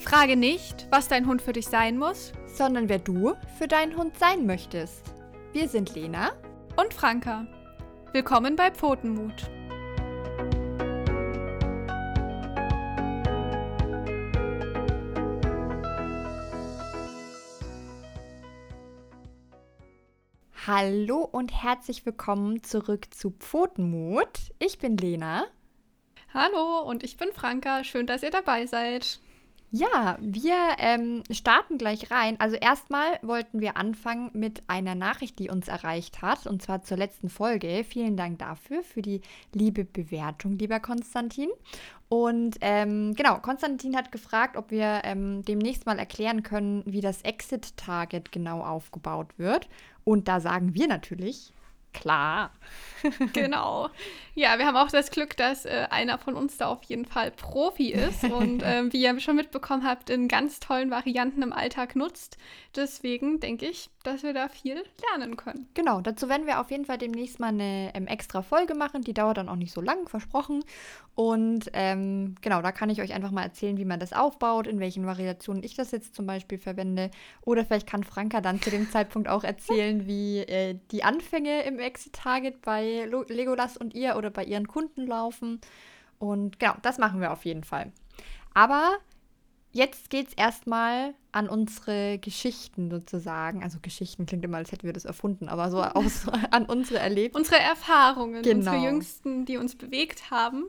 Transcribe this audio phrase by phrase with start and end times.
[0.00, 4.18] Frage nicht, was dein Hund für dich sein muss, sondern wer du für deinen Hund
[4.18, 5.02] sein möchtest.
[5.52, 6.32] Wir sind Lena
[6.76, 7.46] und Franka.
[8.12, 9.50] Willkommen bei Pfotenmut.
[20.66, 24.50] Hallo und herzlich willkommen zurück zu Pfotenmut.
[24.58, 25.44] Ich bin Lena.
[26.32, 27.84] Hallo und ich bin Franka.
[27.84, 29.20] Schön, dass ihr dabei seid.
[29.72, 32.40] Ja, wir ähm, starten gleich rein.
[32.40, 36.96] Also erstmal wollten wir anfangen mit einer Nachricht, die uns erreicht hat, und zwar zur
[36.96, 37.84] letzten Folge.
[37.84, 39.20] Vielen Dank dafür, für die
[39.54, 41.50] liebe Bewertung, lieber Konstantin.
[42.08, 47.22] Und ähm, genau, Konstantin hat gefragt, ob wir ähm, demnächst mal erklären können, wie das
[47.22, 49.68] Exit-Target genau aufgebaut wird.
[50.02, 51.52] Und da sagen wir natürlich,
[51.92, 52.50] Klar.
[53.32, 53.88] genau.
[54.34, 57.30] Ja, wir haben auch das Glück, dass äh, einer von uns da auf jeden Fall
[57.30, 61.96] Profi ist und äh, wie ihr schon mitbekommen habt, in ganz tollen Varianten im Alltag
[61.96, 62.38] nutzt.
[62.76, 65.68] Deswegen denke ich, dass wir da viel lernen können.
[65.74, 69.02] Genau, dazu werden wir auf jeden Fall demnächst mal eine ähm, extra Folge machen.
[69.02, 70.64] Die dauert dann auch nicht so lang, versprochen.
[71.14, 74.80] Und ähm, genau, da kann ich euch einfach mal erzählen, wie man das aufbaut, in
[74.80, 77.10] welchen Variationen ich das jetzt zum Beispiel verwende.
[77.42, 81.78] Oder vielleicht kann Franka dann zu dem Zeitpunkt auch erzählen, wie äh, die Anfänge im
[81.78, 85.60] Exit-Target bei Legolas und ihr oder bei ihren Kunden laufen.
[86.18, 87.92] Und genau, das machen wir auf jeden Fall.
[88.54, 88.98] Aber
[89.72, 93.62] jetzt geht es erstmal an unsere Geschichten sozusagen.
[93.62, 97.38] Also Geschichten klingt immer, als hätten wir das erfunden, aber so aus, an unsere Erlebnisse.
[97.38, 98.58] Unsere Erfahrungen, genau.
[98.58, 100.64] unsere jüngsten, die uns bewegt haben.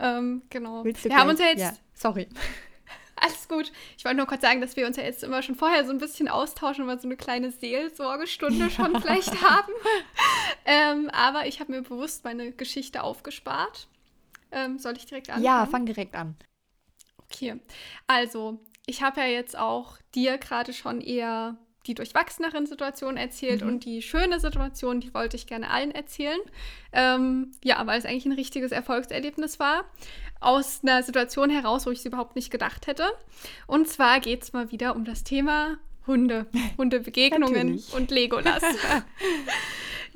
[0.00, 0.84] Ähm, genau.
[0.84, 1.60] Willst du wir haben uns ja jetzt.
[1.60, 2.28] Ja, sorry.
[3.16, 3.70] Alles gut.
[3.96, 5.98] Ich wollte nur kurz sagen, dass wir uns ja jetzt immer schon vorher so ein
[5.98, 9.72] bisschen austauschen, weil so eine kleine Seelsorgestunde schon vielleicht haben.
[10.64, 13.86] ähm, aber ich habe mir bewusst meine Geschichte aufgespart.
[14.50, 15.44] Ähm, soll ich direkt anfangen?
[15.44, 16.36] Ja, fang direkt an.
[17.34, 17.56] Okay,
[18.06, 21.56] also ich habe ja jetzt auch dir gerade schon eher
[21.86, 23.68] die durchwachseneren Situationen erzählt mhm.
[23.68, 26.38] und die schöne Situation, die wollte ich gerne allen erzählen.
[26.92, 29.84] Ähm, ja, weil es eigentlich ein richtiges Erfolgserlebnis war.
[30.40, 33.06] Aus einer Situation heraus, wo ich es überhaupt nicht gedacht hätte.
[33.66, 36.46] Und zwar geht es mal wieder um das Thema Hunde,
[36.78, 38.62] Hundebegegnungen und Legolas.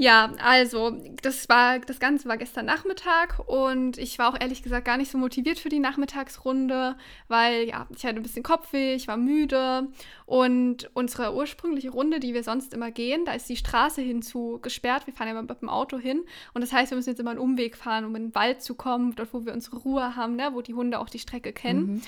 [0.00, 4.84] Ja, also das war das Ganze war gestern Nachmittag und ich war auch ehrlich gesagt
[4.84, 9.08] gar nicht so motiviert für die Nachmittagsrunde, weil ja, ich hatte ein bisschen Kopfweh, ich
[9.08, 9.88] war müde
[10.24, 15.08] und unsere ursprüngliche Runde, die wir sonst immer gehen, da ist die Straße hinzu gesperrt.
[15.08, 17.30] Wir fahren ja immer mit dem Auto hin und das heißt, wir müssen jetzt immer
[17.30, 20.36] einen Umweg fahren, um in den Wald zu kommen, dort wo wir unsere Ruhe haben,
[20.36, 21.94] ne, wo die Hunde auch die Strecke kennen.
[21.94, 22.02] Mhm.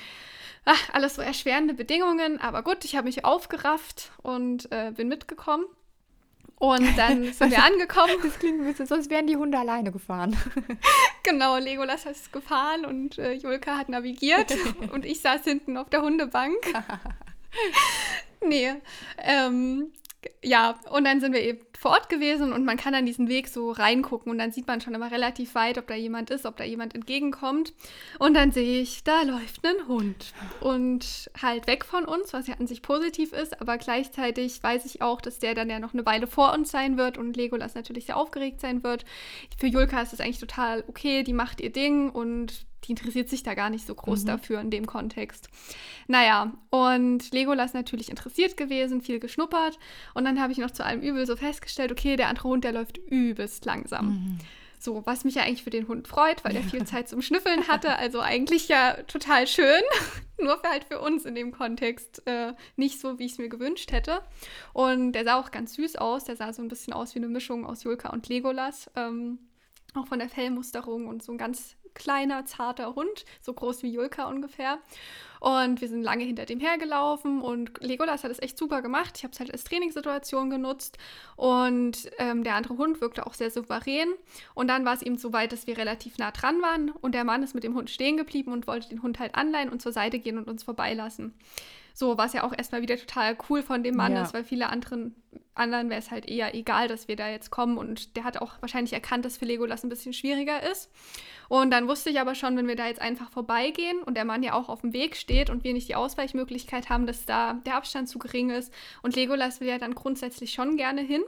[0.63, 5.65] Ach, alles so erschwerende Bedingungen, aber gut, ich habe mich aufgerafft und äh, bin mitgekommen.
[6.61, 8.13] Und dann sind wir angekommen.
[8.21, 10.37] Das klingt ein bisschen so, als wären die Hunde alleine gefahren.
[11.23, 14.55] genau, Legolas ist gefahren und äh, Julka hat navigiert
[14.93, 16.57] und ich saß hinten auf der Hundebank.
[18.45, 18.75] nee,
[19.17, 19.91] ähm,
[20.43, 23.47] ja, und dann sind wir eben vor Ort gewesen und man kann an diesen Weg
[23.47, 26.57] so reingucken und dann sieht man schon immer relativ weit, ob da jemand ist, ob
[26.57, 27.73] da jemand entgegenkommt.
[28.19, 32.55] Und dann sehe ich, da läuft ein Hund und halt weg von uns, was ja
[32.59, 36.05] an sich positiv ist, aber gleichzeitig weiß ich auch, dass der dann ja noch eine
[36.05, 39.05] Weile vor uns sein wird und Legolas natürlich sehr aufgeregt sein wird.
[39.57, 43.43] Für Julka ist das eigentlich total okay, die macht ihr Ding und die interessiert sich
[43.43, 44.27] da gar nicht so groß mhm.
[44.27, 45.49] dafür in dem Kontext.
[46.07, 49.77] Naja, und Legolas natürlich interessiert gewesen, viel geschnuppert.
[50.13, 52.73] Und dann habe ich noch zu allem Übel so festgestellt, okay, der andere Hund, der
[52.73, 54.07] läuft übelst langsam.
[54.07, 54.37] Mhm.
[54.79, 57.67] So, was mich ja eigentlich für den Hund freut, weil er viel Zeit zum Schnüffeln
[57.67, 57.97] hatte.
[57.97, 59.81] Also eigentlich ja total schön.
[60.39, 63.49] Nur für halt für uns in dem Kontext äh, nicht so, wie ich es mir
[63.49, 64.23] gewünscht hätte.
[64.73, 66.23] Und der sah auch ganz süß aus.
[66.23, 68.89] Der sah so ein bisschen aus wie eine Mischung aus Julka und Legolas.
[68.95, 69.37] Ähm,
[69.93, 74.27] auch von der Fellmusterung und so ein ganz kleiner, zarter Hund, so groß wie Julka
[74.27, 74.79] ungefähr.
[75.39, 79.13] Und wir sind lange hinter dem hergelaufen und Legolas hat es echt super gemacht.
[79.17, 80.99] Ich habe es halt als Trainingssituation genutzt
[81.35, 84.09] und ähm, der andere Hund wirkte auch sehr souverän.
[84.53, 87.23] Und dann war es eben so weit, dass wir relativ nah dran waren und der
[87.23, 89.91] Mann ist mit dem Hund stehen geblieben und wollte den Hund halt anleihen und zur
[89.91, 91.33] Seite gehen und uns vorbeilassen.
[91.93, 94.23] So, was ja auch erstmal wieder total cool von dem Mann ja.
[94.23, 95.15] ist, weil viele anderen,
[95.53, 97.77] anderen wäre es halt eher egal, dass wir da jetzt kommen.
[97.77, 100.89] Und der hat auch wahrscheinlich erkannt, dass für Legolas ein bisschen schwieriger ist.
[101.49, 104.43] Und dann wusste ich aber schon, wenn wir da jetzt einfach vorbeigehen und der Mann
[104.43, 107.75] ja auch auf dem Weg steht und wir nicht die Ausweichmöglichkeit haben, dass da der
[107.75, 108.73] Abstand zu gering ist.
[109.01, 111.23] Und Legolas will ja dann grundsätzlich schon gerne hin.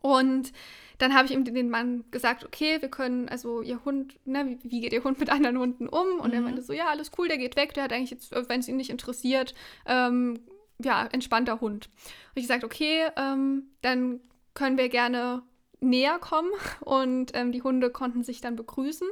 [0.00, 0.52] Und
[0.98, 4.70] dann habe ich ihm den Mann gesagt, okay, wir können, also ihr Hund, ne, wie,
[4.70, 6.20] wie geht ihr Hund mit anderen Hunden um?
[6.20, 6.34] Und mhm.
[6.34, 8.68] er meinte so, ja, alles cool, der geht weg, der hat eigentlich jetzt, wenn es
[8.68, 9.54] ihn nicht interessiert,
[9.86, 10.40] ähm,
[10.78, 11.86] ja, entspannter Hund.
[11.86, 14.20] Und ich gesagt, okay, ähm, dann
[14.54, 15.42] können wir gerne
[15.80, 16.50] näher kommen
[16.80, 19.08] und ähm, die Hunde konnten sich dann begrüßen.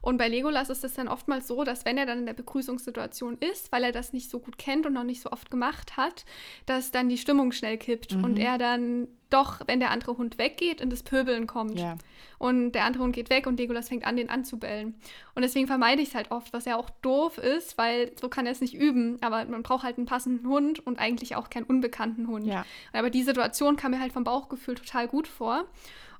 [0.00, 3.38] Und bei Legolas ist es dann oftmals so, dass wenn er dann in der Begrüßungssituation
[3.38, 6.24] ist, weil er das nicht so gut kennt und noch nicht so oft gemacht hat,
[6.66, 8.24] dass dann die Stimmung schnell kippt Mhm.
[8.24, 11.78] und er dann doch, wenn der andere Hund weggeht, in das Pöbeln kommt.
[11.78, 11.98] Ja.
[12.38, 14.94] Und der andere Hund geht weg und Legolas fängt an, den anzubellen.
[15.34, 18.46] Und deswegen vermeide ich es halt oft, was ja auch doof ist, weil so kann
[18.46, 19.18] er es nicht üben.
[19.20, 22.46] Aber man braucht halt einen passenden Hund und eigentlich auch keinen unbekannten Hund.
[22.46, 22.64] Ja.
[22.94, 25.66] Aber die Situation kam mir halt vom Bauchgefühl total gut vor.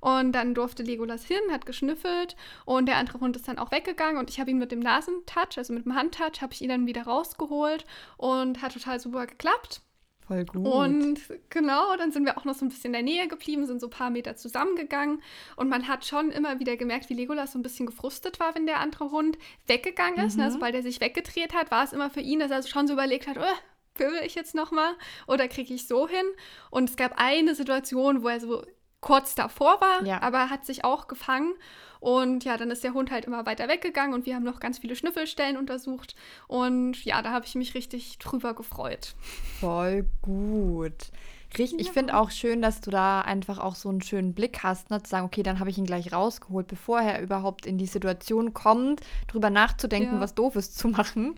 [0.01, 2.35] Und dann durfte Legolas hin, hat geschnüffelt
[2.65, 5.57] und der andere Hund ist dann auch weggegangen und ich habe ihn mit dem Nasentouch,
[5.57, 7.85] also mit dem Handtouch, habe ich ihn dann wieder rausgeholt
[8.17, 9.81] und hat total super geklappt.
[10.29, 10.63] Voll gut.
[10.63, 11.19] Und
[11.49, 13.87] genau, dann sind wir auch noch so ein bisschen in der Nähe geblieben, sind so
[13.87, 15.23] ein paar Meter zusammengegangen.
[15.55, 18.67] Und man hat schon immer wieder gemerkt, wie Legolas so ein bisschen gefrustet war, wenn
[18.67, 20.37] der andere Hund weggegangen ist.
[20.37, 20.43] Mhm.
[20.43, 20.51] Ne?
[20.51, 23.25] Sobald er sich weggedreht hat, war es immer für ihn, dass er schon so überlegt
[23.27, 23.57] hat, oh,
[23.95, 24.93] pöbel ich jetzt nochmal
[25.27, 26.25] oder kriege ich so hin?
[26.69, 28.63] Und es gab eine Situation, wo er so
[29.01, 30.21] kurz davor war, Ja.
[30.21, 31.53] aber er hat sich auch gefangen.
[32.01, 34.79] Und ja, dann ist der Hund halt immer weiter weggegangen und wir haben noch ganz
[34.79, 36.15] viele Schnüffelstellen untersucht.
[36.47, 39.15] Und ja, da habe ich mich richtig drüber gefreut.
[39.59, 41.11] Voll gut.
[41.57, 41.93] Richtig, ich Ja.
[41.93, 45.01] finde auch schön, dass du da einfach auch so einen schönen Blick hast, ne?
[45.01, 48.53] zu sagen, okay, dann habe ich ihn gleich rausgeholt, bevor er überhaupt in die Situation
[48.53, 50.21] kommt, drüber nachzudenken, Ja.
[50.21, 51.35] was Doofes zu machen.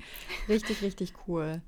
[0.49, 1.61] Richtig, richtig cool.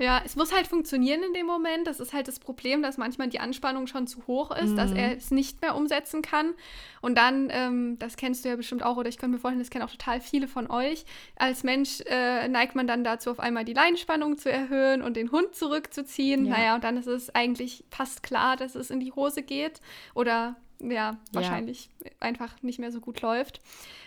[0.00, 1.86] Ja, es muss halt funktionieren in dem Moment.
[1.86, 4.96] Das ist halt das Problem, dass manchmal die Anspannung schon zu hoch ist, dass Mhm.
[4.96, 6.54] er es nicht mehr umsetzen kann.
[7.02, 9.68] Und dann, ähm, das kennst du ja bestimmt auch, oder ich könnte mir vorstellen, das
[9.70, 11.04] kennen auch total viele von euch.
[11.36, 15.30] Als Mensch äh, neigt man dann dazu, auf einmal die Leinspannung zu erhöhen und den
[15.32, 16.46] Hund zurückzuziehen.
[16.46, 16.52] Ja.
[16.56, 19.80] Naja, und dann ist es eigentlich fast klar, dass es in die Hose geht.
[20.14, 23.60] Oder ja, wahrscheinlich einfach nicht mehr so gut läuft.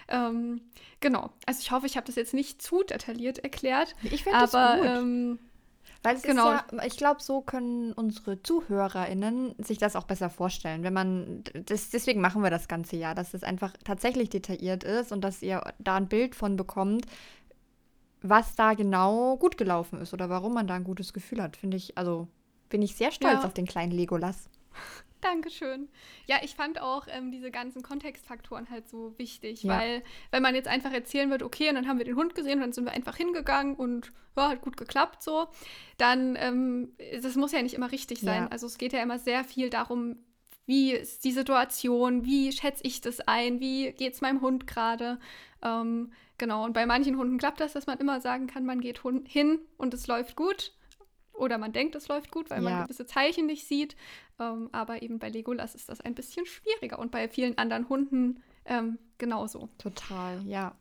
[0.08, 0.62] Ähm,
[1.02, 1.30] genau.
[1.46, 3.96] Also ich hoffe, ich habe das jetzt nicht zu detailliert erklärt.
[4.02, 4.86] Ich finde das gut.
[4.90, 5.40] ähm,
[6.04, 6.52] Weil es Genau.
[6.52, 10.84] ist ja, ich glaube, so können unsere ZuhörerInnen sich das auch besser vorstellen.
[10.84, 15.12] Wenn man, das, deswegen machen wir das ganze Jahr, dass es einfach tatsächlich detailliert ist
[15.14, 17.06] und dass ihr da ein Bild von bekommt,
[18.22, 21.56] was da genau gut gelaufen ist oder warum man da ein gutes Gefühl hat.
[21.58, 22.28] Finde ich, also
[22.70, 23.46] bin ich sehr stolz Ja.
[23.46, 24.50] auf den kleinen Legolas.
[25.24, 25.90] Dankeschön.
[26.28, 29.80] Ja, ich fand auch ähm, diese ganzen Kontextfaktoren halt so wichtig, Ja.
[29.80, 32.56] weil wenn man jetzt einfach erzählen wird, okay, und dann haben wir den Hund gesehen
[32.56, 35.48] und dann sind wir einfach hingegangen und ja, hat gut geklappt so,
[35.98, 38.44] dann, ähm, das muss ja nicht immer richtig sein.
[38.44, 38.48] Ja.
[38.50, 40.18] Also es geht ja immer sehr viel darum,
[40.66, 45.20] wie ist die Situation, wie schätze ich das ein, wie geht es meinem Hund gerade.
[45.62, 49.02] Ähm, genau, und bei manchen Hunden klappt das, dass man immer sagen kann, man geht
[49.26, 50.74] hin und es läuft gut.
[51.34, 52.84] Oder man denkt, es läuft gut, weil man Ja.
[52.84, 53.96] gewisse Zeichen nicht sieht.
[54.40, 58.42] Ähm, aber eben bei Legolas ist das ein bisschen schwieriger und bei vielen anderen Hunden
[58.66, 59.68] ähm, genauso.
[59.78, 60.74] Total, ja.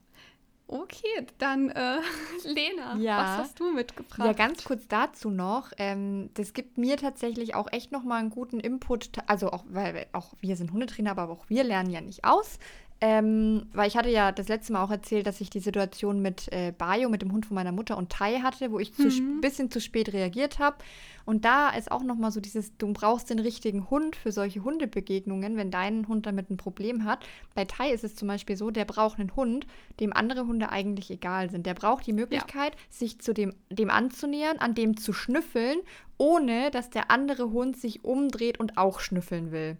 [0.68, 1.98] Okay, dann äh,
[2.44, 3.18] Lena, Ja.
[3.18, 4.18] was hast du mitgebracht?
[4.24, 5.70] Ja, ganz kurz dazu noch.
[5.76, 9.10] Ähm, das gibt mir tatsächlich auch echt nochmal einen guten Input.
[9.26, 12.58] Also auch, weil wir- auch wir sind Hundetrainer, aber auch wir lernen ja nicht aus.
[13.04, 16.46] Ähm, weil ich hatte ja das letzte Mal auch erzählt, dass ich die Situation mit
[16.52, 19.40] äh, Bayo, mit dem Hund von meiner Mutter und Tai hatte, wo ich ein Mhm.
[19.40, 20.76] bisschen zu spät reagiert habe.
[21.24, 25.56] Und da ist auch nochmal so dieses, du brauchst den richtigen Hund für solche Hundebegegnungen,
[25.56, 27.26] wenn dein Hund damit ein Problem hat.
[27.56, 29.66] Bei Tai ist es zum Beispiel so, der braucht einen Hund,
[29.98, 31.66] dem andere Hunde eigentlich egal sind.
[31.66, 35.78] Der braucht die Möglichkeit, sich zu dem, dem anzunähern, an dem zu schnüffeln,
[36.18, 39.76] ohne dass der andere Hund sich umdreht und auch schnüffeln will.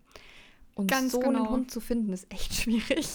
[0.75, 1.51] Und Ganz so einen genau.
[1.51, 3.07] Hund zu finden, ist echt schwierig.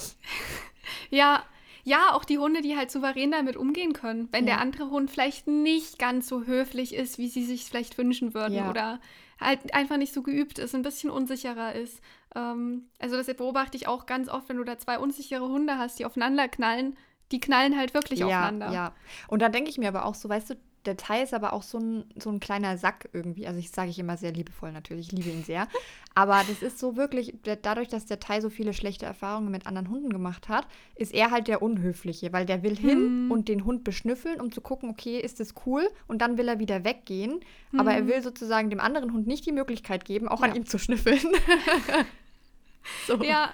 [1.10, 1.44] Ja,
[1.84, 4.28] ja, auch die Hunde, die halt souverän damit umgehen können.
[4.32, 4.56] Wenn Ja.
[4.56, 8.54] der andere Hund vielleicht nicht ganz so höflich ist, wie sie sich vielleicht wünschen würden
[8.56, 8.70] Ja.
[8.70, 9.00] oder
[9.40, 12.02] halt einfach nicht so geübt ist, ein bisschen unsicherer ist.
[12.36, 16.00] Ähm, also das beobachte ich auch ganz oft, wenn du da zwei unsichere Hunde hast,
[16.00, 16.98] die aufeinander knallen.
[17.32, 18.72] Die knallen halt wirklich ja, aufeinander.
[18.72, 18.94] ja.
[19.28, 20.56] Und da denke ich mir aber auch so, weißt du,
[20.88, 23.46] der Tai ist aber auch so ein, so ein kleiner Sack irgendwie.
[23.46, 25.68] Also ich sage ich immer sehr liebevoll natürlich, ich liebe ihn sehr.
[26.16, 29.90] Aber das ist so wirklich, dadurch, dass der Tai so viele schlechte Erfahrungen mit anderen
[29.90, 30.66] Hunden gemacht hat,
[30.96, 33.32] ist er halt der Unhöfliche, weil der will hin Hm.
[33.32, 35.88] und den Hund beschnüffeln, um zu gucken, okay, ist das cool?
[36.08, 37.42] Und dann will er wieder weggehen.
[37.78, 38.08] Aber er Hm.
[38.08, 40.56] will sozusagen dem anderen Hund nicht die Möglichkeit geben, auch an Ja.
[40.56, 41.20] ihm zu schnüffeln.
[43.08, 43.22] so.
[43.24, 43.54] Ja,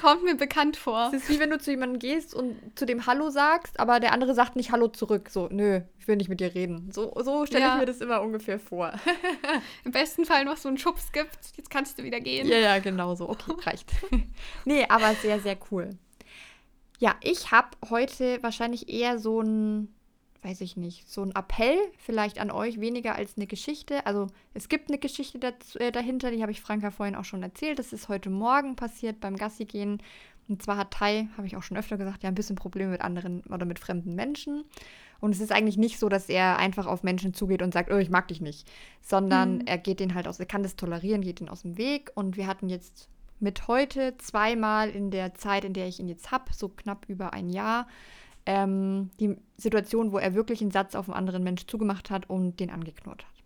[0.00, 1.10] kommt mir bekannt vor.
[1.12, 4.12] Es ist wie wenn du zu jemandem gehst und zu dem Hallo sagst, aber der
[4.12, 5.28] andere sagt nicht Hallo zurück.
[5.30, 6.90] So, nö, ich will nicht mit dir reden.
[6.92, 7.74] So, so stelle Ja.
[7.74, 8.92] ich mir das immer ungefähr vor.
[9.84, 12.46] Im besten Fall noch so einen Schubs gibt, jetzt kannst du wieder gehen.
[12.48, 13.28] ja, ja, genau so.
[13.28, 13.90] Okay, reicht.
[14.64, 15.90] nee, aber sehr, sehr cool.
[17.00, 19.94] Ja, ich habe heute wahrscheinlich eher so ein,
[20.42, 24.06] weiß ich nicht, so ein Appell vielleicht an euch, weniger als eine Geschichte.
[24.06, 27.42] Also es gibt eine Geschichte dazu, äh, dahinter, die habe ich Franka vorhin auch schon
[27.42, 27.78] erzählt.
[27.78, 30.00] Das ist heute Morgen passiert beim Gassi gehen.
[30.48, 33.02] Und zwar hat Tai, habe ich auch schon öfter gesagt, ja ein bisschen Probleme mit
[33.02, 34.64] anderen oder mit fremden Menschen.
[35.20, 37.96] Und es ist eigentlich nicht so, dass er einfach auf Menschen zugeht und sagt, oh,
[37.98, 38.66] ich mag dich nicht.
[39.02, 39.66] Sondern Mhm.
[39.66, 42.12] er geht den halt aus, er kann das tolerieren, geht den aus dem Weg.
[42.14, 43.08] Und wir hatten jetzt
[43.40, 47.32] mit heute zweimal in der Zeit, in der ich ihn jetzt habe, so knapp über
[47.32, 47.86] ein Jahr,
[48.48, 52.58] ähm, die Situation, wo er wirklich einen Satz auf einen anderen Mensch zugemacht hat und
[52.60, 53.38] den angeknurrt hat.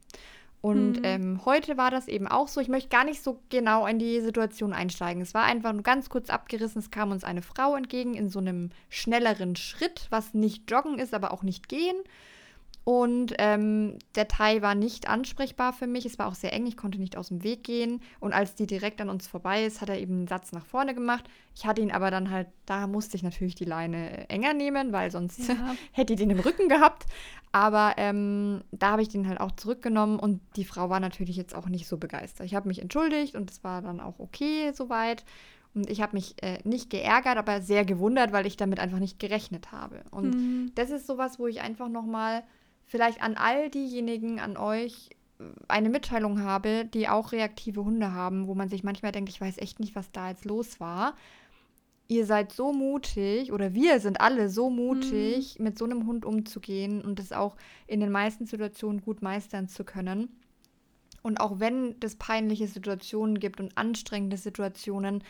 [0.60, 1.04] Und mhm.
[1.04, 2.60] ähm, heute war das eben auch so.
[2.60, 5.20] Ich möchte gar nicht so genau in die Situation einsteigen.
[5.20, 6.78] Es war einfach nur ganz kurz abgerissen.
[6.78, 11.14] Es kam uns eine Frau entgegen in so einem schnelleren Schritt, was nicht joggen ist,
[11.14, 11.96] aber auch nicht gehen.
[12.84, 16.04] Und ähm, der Thai war nicht ansprechbar für mich.
[16.04, 18.00] Es war auch sehr eng, ich konnte nicht aus dem Weg gehen.
[18.18, 20.92] Und als die direkt an uns vorbei ist, hat er eben einen Satz nach vorne
[20.92, 21.24] gemacht.
[21.54, 25.12] Ich hatte ihn aber dann halt, da musste ich natürlich die Leine enger nehmen, weil
[25.12, 25.76] sonst ja.
[25.92, 27.06] hätte ich den im Rücken gehabt.
[27.52, 31.54] Aber ähm, da habe ich den halt auch zurückgenommen und die Frau war natürlich jetzt
[31.54, 32.46] auch nicht so begeistert.
[32.46, 35.24] Ich habe mich entschuldigt und es war dann auch okay soweit.
[35.74, 39.18] Und ich habe mich äh, nicht geärgert, aber sehr gewundert, weil ich damit einfach nicht
[39.18, 40.02] gerechnet habe.
[40.10, 40.72] Und mhm.
[40.74, 42.42] das ist sowas, wo ich einfach nochmal
[42.92, 45.08] vielleicht an all diejenigen, an euch
[45.40, 49.40] äh, eine Mitteilung habe, die auch reaktive Hunde haben, wo man sich manchmal denkt, ich
[49.40, 51.16] weiß echt nicht, was da jetzt los war.
[52.06, 55.64] Ihr seid so mutig oder wir sind alle so mutig, mhm.
[55.64, 57.56] mit so einem Hund umzugehen und es auch
[57.86, 60.28] in den meisten Situationen gut meistern zu können.
[61.22, 65.24] Und auch wenn es peinliche Situationen gibt und anstrengende Situationen,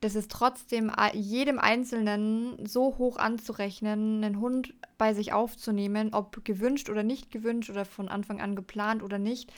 [0.00, 6.90] das ist trotzdem jedem Einzelnen so hoch anzurechnen, einen Hund bei sich aufzunehmen, ob gewünscht
[6.90, 9.52] oder nicht gewünscht oder von Anfang an geplant oder nicht.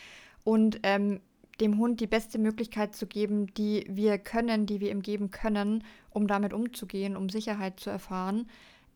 [0.44, 1.20] Und ähm,
[1.60, 5.84] dem Hund die beste Möglichkeit zu geben, die wir können, die wir ihm geben können,
[6.10, 8.48] um damit umzugehen, um Sicherheit zu erfahren.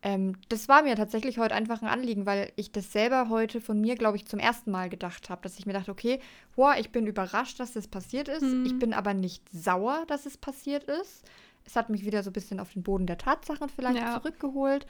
[0.05, 3.79] Ähm, das war mir tatsächlich heute einfach ein Anliegen, weil ich das selber heute von
[3.79, 6.19] mir, glaube ich, zum ersten Mal gedacht habe, dass ich mir dachte, okay,
[6.57, 8.41] boah, ich bin überrascht, dass das passiert ist.
[8.41, 8.65] Mhm.
[8.65, 11.23] Ich bin aber nicht sauer, dass es passiert ist.
[11.65, 14.15] Es hat mich wieder so ein bisschen auf den Boden der Tatsachen vielleicht ja.
[14.15, 14.85] zurückgeholt.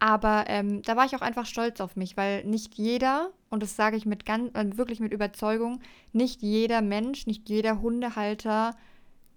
[0.00, 3.74] Aber ähm, da war ich auch einfach stolz auf mich, weil nicht jeder, und das
[3.74, 5.80] sage ich mit ganz, äh, wirklich mit Überzeugung,
[6.12, 8.76] nicht jeder Mensch, nicht jeder Hundehalter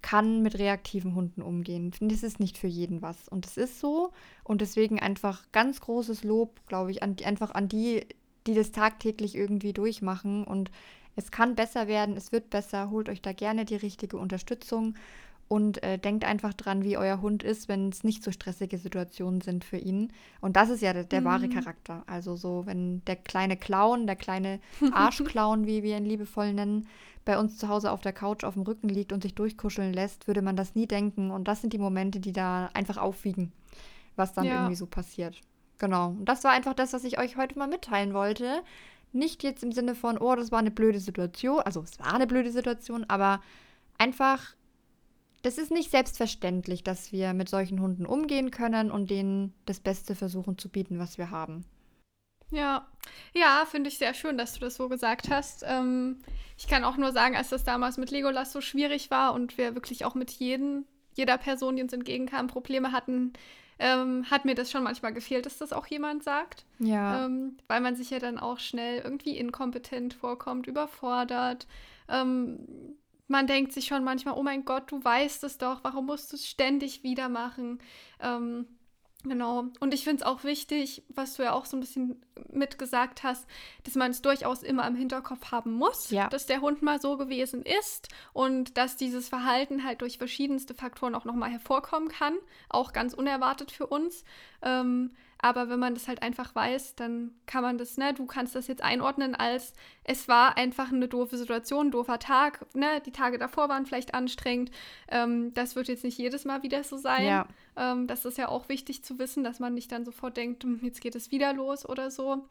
[0.02, 1.92] kann mit reaktiven Hunden umgehen.
[2.00, 3.28] Das ist nicht für jeden was.
[3.28, 4.12] Und es ist so.
[4.44, 8.04] Und deswegen einfach ganz großes Lob, glaube ich, an, einfach an die,
[8.46, 10.44] die das tagtäglich irgendwie durchmachen.
[10.44, 10.70] Und
[11.14, 12.90] es kann besser werden, es wird besser.
[12.90, 14.96] Holt euch da gerne die richtige Unterstützung.
[15.48, 19.42] Und äh, denkt einfach dran, wie euer Hund ist, wenn es nicht so stressige Situationen
[19.42, 20.10] sind für ihn.
[20.40, 21.24] Und das ist ja der, der mhm.
[21.26, 22.04] wahre Charakter.
[22.06, 24.60] Also so, wenn der kleine Clown, der kleine
[24.92, 26.88] Arschclown, wie wir ihn liebevoll nennen,
[27.24, 30.26] bei uns zu Hause auf der Couch auf dem Rücken liegt und sich durchkuscheln lässt,
[30.26, 31.30] würde man das nie denken.
[31.30, 33.52] Und das sind die Momente, die da einfach aufwiegen,
[34.16, 34.54] was dann ja.
[34.54, 35.40] irgendwie so passiert.
[35.78, 36.08] Genau.
[36.08, 38.62] Und das war einfach das, was ich euch heute mal mitteilen wollte.
[39.12, 41.60] Nicht jetzt im Sinne von, oh, das war eine blöde Situation.
[41.60, 43.40] Also es war eine blöde Situation, aber
[43.98, 44.54] einfach,
[45.42, 50.14] das ist nicht selbstverständlich, dass wir mit solchen Hunden umgehen können und denen das Beste
[50.14, 51.64] versuchen zu bieten, was wir haben.
[52.52, 52.86] Ja,
[53.34, 55.64] ja, finde ich sehr schön, dass du das so gesagt hast.
[55.66, 56.18] Ähm,
[56.56, 59.74] ich kann auch nur sagen, als das damals mit Legolas so schwierig war und wir
[59.74, 63.32] wirklich auch mit jedem, jeder Person, die uns entgegenkam, Probleme hatten,
[63.78, 66.66] ähm, hat mir das schon manchmal gefehlt, dass das auch jemand sagt.
[66.78, 67.24] Ja.
[67.24, 71.66] Ähm, weil man sich ja dann auch schnell irgendwie inkompetent vorkommt, überfordert.
[72.08, 72.96] Ähm,
[73.28, 76.36] man denkt sich schon manchmal, oh mein Gott, du weißt es doch, warum musst du
[76.36, 77.80] es ständig wieder machen?
[78.20, 78.66] Ähm,
[79.24, 79.66] Genau.
[79.78, 83.46] Und ich finde es auch wichtig, was du ja auch so ein bisschen mitgesagt hast,
[83.84, 86.28] dass man es durchaus immer im Hinterkopf haben muss, ja.
[86.28, 91.14] dass der Hund mal so gewesen ist und dass dieses Verhalten halt durch verschiedenste Faktoren
[91.14, 92.34] auch nochmal hervorkommen kann,
[92.68, 94.24] auch ganz unerwartet für uns.
[94.62, 95.12] Ähm,
[95.44, 98.68] aber wenn man das halt einfach weiß, dann kann man das, ne, du kannst das
[98.68, 103.38] jetzt einordnen als, es war einfach eine doofe Situation, ein doofer Tag, ne, die Tage
[103.38, 104.70] davor waren vielleicht anstrengend.
[105.08, 107.26] Ähm, das wird jetzt nicht jedes Mal wieder so sein.
[107.26, 107.48] Ja.
[107.76, 110.78] Ähm, das ist ja auch wichtig zu wissen, dass man nicht dann sofort denkt, hm,
[110.82, 112.46] jetzt geht es wieder los oder so,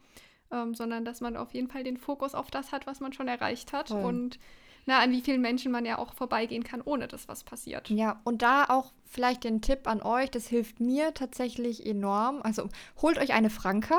[0.50, 3.26] ähm, sondern dass man auf jeden Fall den Fokus auf das hat, was man schon
[3.26, 3.88] erreicht hat.
[3.88, 4.04] Voll.
[4.04, 4.38] Und
[4.86, 7.88] na, an wie vielen Menschen man ja auch vorbeigehen kann, ohne dass was passiert.
[7.90, 12.40] Ja, und da auch vielleicht den Tipp an euch, das hilft mir tatsächlich enorm.
[12.42, 12.68] Also
[13.00, 13.98] holt euch eine Franka.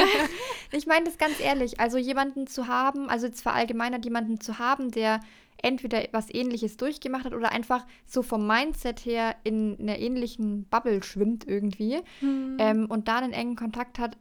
[0.72, 4.90] ich meine das ganz ehrlich, also jemanden zu haben, also jetzt verallgemeinert jemanden zu haben,
[4.90, 5.20] der
[5.62, 11.02] entweder was ähnliches durchgemacht hat oder einfach so vom Mindset her in einer ähnlichen Bubble
[11.02, 12.56] schwimmt irgendwie mhm.
[12.58, 14.16] ähm, und da einen engen Kontakt hat,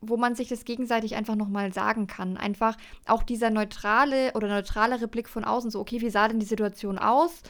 [0.00, 2.36] wo man sich das gegenseitig einfach nochmal sagen kann.
[2.36, 2.76] Einfach
[3.06, 6.98] auch dieser neutrale oder neutralere Blick von außen, so, okay, wie sah denn die Situation
[6.98, 7.42] aus?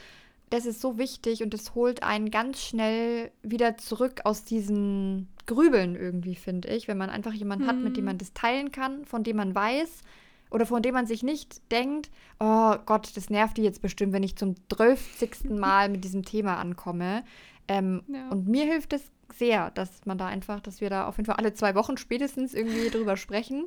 [0.51, 5.97] Das ist so wichtig und das holt einen ganz schnell wieder zurück aus diesen Grübeln
[5.97, 6.87] irgendwie, finde ich.
[6.87, 7.69] Wenn man einfach jemanden mhm.
[7.69, 8.11] hat, mit dem mhm.
[8.11, 10.03] man das teilen kann, von dem man weiß
[10.51, 14.23] oder von dem man sich nicht denkt, oh Gott, das nervt die jetzt bestimmt, wenn
[14.23, 15.45] ich zum 12.
[15.51, 17.25] Mal mit diesem Thema ankomme.
[17.67, 18.29] Ähm, ja.
[18.29, 21.37] Und mir hilft es sehr, dass man da einfach, dass wir da auf jeden Fall
[21.37, 23.67] alle zwei Wochen spätestens irgendwie drüber sprechen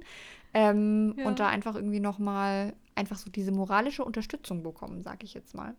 [0.53, 1.27] ähm, ja.
[1.27, 5.75] und da einfach irgendwie nochmal einfach so diese moralische Unterstützung bekommen, sag ich jetzt mal.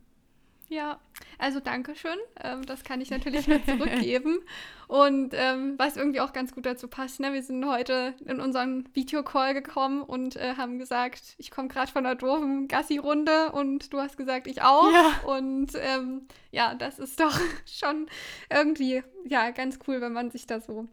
[0.70, 1.00] Ja,
[1.38, 2.16] also danke schön.
[2.40, 4.38] Ähm, das kann ich natürlich mit zurückgeben.
[4.86, 7.32] und ähm, was irgendwie auch ganz gut dazu passt, ne?
[7.32, 12.06] wir sind heute in unseren Videocall gekommen und äh, haben gesagt, ich komme gerade von
[12.06, 14.92] einer doofen Gassi-Runde und du hast gesagt, ich auch.
[14.92, 15.20] Ja.
[15.26, 17.36] Und ähm, ja, das ist doch
[17.66, 18.06] schon
[18.48, 20.86] irgendwie ja ganz cool, wenn man sich da so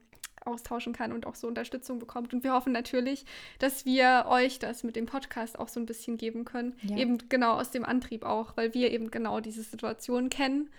[0.48, 2.34] austauschen kann und auch so Unterstützung bekommt.
[2.34, 3.26] Und wir hoffen natürlich,
[3.60, 6.74] dass wir euch das mit dem Podcast auch so ein bisschen geben können.
[6.82, 6.98] Ja.
[6.98, 10.70] Eben genau aus dem Antrieb auch, weil wir eben genau diese Situation kennen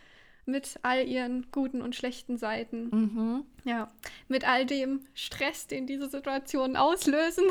[0.47, 2.89] mit all ihren guten und schlechten Seiten.
[2.91, 3.45] Mhm.
[3.65, 3.91] Ja,
[4.29, 7.45] mit all dem Stress, den diese Situationen auslösen.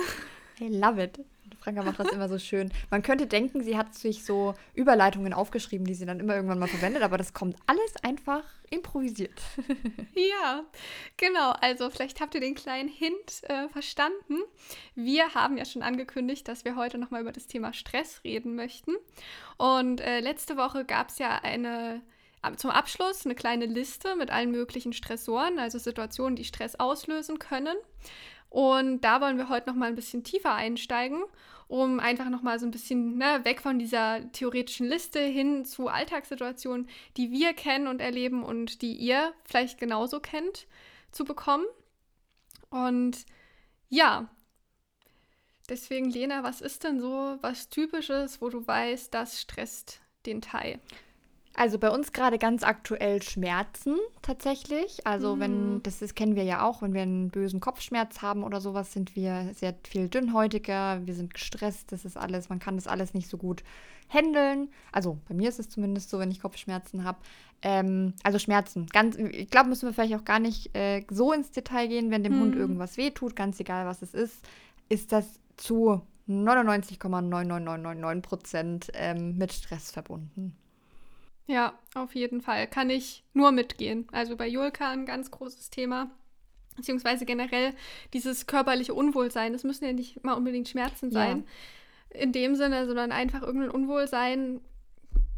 [0.59, 1.19] I love it.
[1.59, 2.71] Franka macht das immer so schön.
[2.89, 6.67] Man könnte denken, sie hat sich so Überleitungen aufgeschrieben, die sie dann immer irgendwann mal
[6.67, 9.39] verwendet, aber das kommt alles einfach improvisiert.
[10.13, 10.63] ja,
[11.17, 11.51] genau.
[11.61, 14.37] Also vielleicht habt ihr den kleinen Hint äh, verstanden.
[14.95, 18.93] Wir haben ja schon angekündigt, dass wir heute nochmal über das Thema Stress reden möchten.
[19.57, 22.01] Und äh, letzte Woche gab es ja eine
[22.55, 27.75] zum Abschluss eine kleine Liste mit allen möglichen Stressoren, also Situationen, die Stress auslösen können.
[28.49, 31.23] Und da wollen wir heute noch mal ein bisschen tiefer einsteigen,
[31.67, 35.87] um einfach noch mal so ein bisschen ne, weg von dieser theoretischen Liste hin zu
[35.87, 36.87] Alltagssituationen,
[37.17, 40.67] die wir kennen und erleben und die ihr vielleicht genauso kennt,
[41.11, 41.65] zu bekommen.
[42.69, 43.25] Und
[43.89, 44.29] ja,
[45.69, 50.79] deswegen, Lena, was ist denn so was Typisches, wo du weißt, das stresst den Teil?
[51.57, 55.07] Also bei uns gerade ganz aktuell Schmerzen tatsächlich.
[55.07, 55.39] Also mhm.
[55.39, 58.93] wenn, das ist, kennen wir ja auch, wenn wir einen bösen Kopfschmerz haben oder sowas,
[58.93, 63.15] sind wir sehr viel dünnhäutiger, wir sind gestresst, das ist alles, man kann das alles
[63.15, 63.63] nicht so gut
[64.07, 64.69] handeln.
[64.91, 67.17] Also bei mir ist es zumindest so, wenn ich Kopfschmerzen habe.
[67.63, 68.85] Ähm, also Schmerzen.
[68.85, 72.23] Ganz, ich glaube, müssen wir vielleicht auch gar nicht äh, so ins Detail gehen, wenn
[72.23, 72.41] dem mhm.
[72.41, 74.47] Hund irgendwas wehtut, ganz egal was es ist,
[74.89, 80.55] ist das zu 99,9999 Prozent ähm, mit Stress verbunden.
[81.47, 82.67] Ja, auf jeden Fall.
[82.67, 84.07] Kann ich nur mitgehen.
[84.11, 86.11] Also bei Julka ein ganz großes Thema.
[86.75, 87.73] Beziehungsweise generell
[88.13, 89.53] dieses körperliche Unwohlsein.
[89.53, 91.45] Das müssen ja nicht mal unbedingt Schmerzen sein.
[92.13, 92.21] Ja.
[92.21, 94.61] In dem Sinne, sondern einfach irgendein Unwohlsein,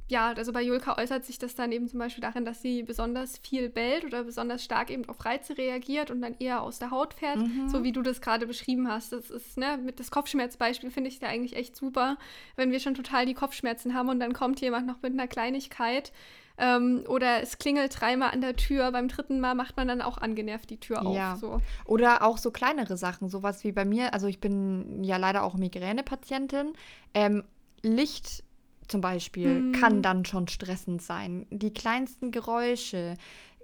[0.10, 3.38] ja, also bei Julka äußert sich das dann eben zum Beispiel darin, dass sie besonders
[3.38, 7.14] viel bellt oder besonders stark eben auf Reize reagiert und dann eher aus der Haut
[7.14, 7.70] fährt, mhm.
[7.70, 9.14] so wie du das gerade beschrieben hast.
[9.14, 12.18] Das ist, ne, mit das Kopfschmerzbeispiel finde ich da eigentlich echt super,
[12.56, 16.12] wenn wir schon total die Kopfschmerzen haben und dann kommt jemand noch mit einer Kleinigkeit
[16.60, 20.18] ähm, oder es klingelt dreimal an der Tür, beim dritten Mal macht man dann auch
[20.18, 21.34] angenervt die Tür ja.
[21.34, 21.40] auf.
[21.40, 21.62] So.
[21.86, 25.54] Oder auch so kleinere Sachen, sowas wie bei mir, also ich bin ja leider auch
[25.54, 26.74] Migränepatientin.
[27.14, 27.44] Ähm,
[27.82, 28.44] Licht
[28.90, 29.72] zum Beispiel mhm.
[29.74, 31.46] kann dann schon stressend sein.
[31.50, 33.16] Die kleinsten Geräusche,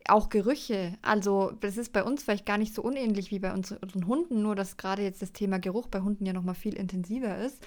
[0.08, 0.98] auch Gerüche.
[1.02, 4.56] Also das ist bei uns vielleicht gar nicht so unähnlich wie bei unseren Hunden, nur
[4.56, 7.66] dass gerade jetzt das Thema Geruch bei Hunden ja noch mal viel intensiver ist.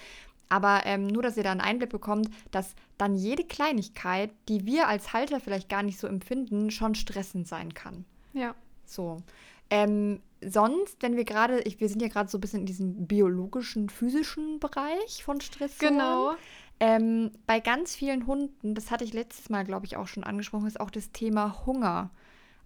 [0.49, 4.87] Aber ähm, nur, dass ihr da einen Einblick bekommt, dass dann jede Kleinigkeit, die wir
[4.87, 8.03] als Halter vielleicht gar nicht so empfinden, schon stressend sein kann.
[8.33, 8.55] Ja.
[8.85, 9.17] So.
[9.69, 13.89] Ähm, sonst, wenn wir gerade, wir sind ja gerade so ein bisschen in diesem biologischen,
[13.89, 15.77] physischen Bereich von Stress.
[15.77, 16.33] Genau.
[16.79, 20.67] Ähm, bei ganz vielen Hunden, das hatte ich letztes Mal, glaube ich, auch schon angesprochen,
[20.67, 22.09] ist auch das Thema Hunger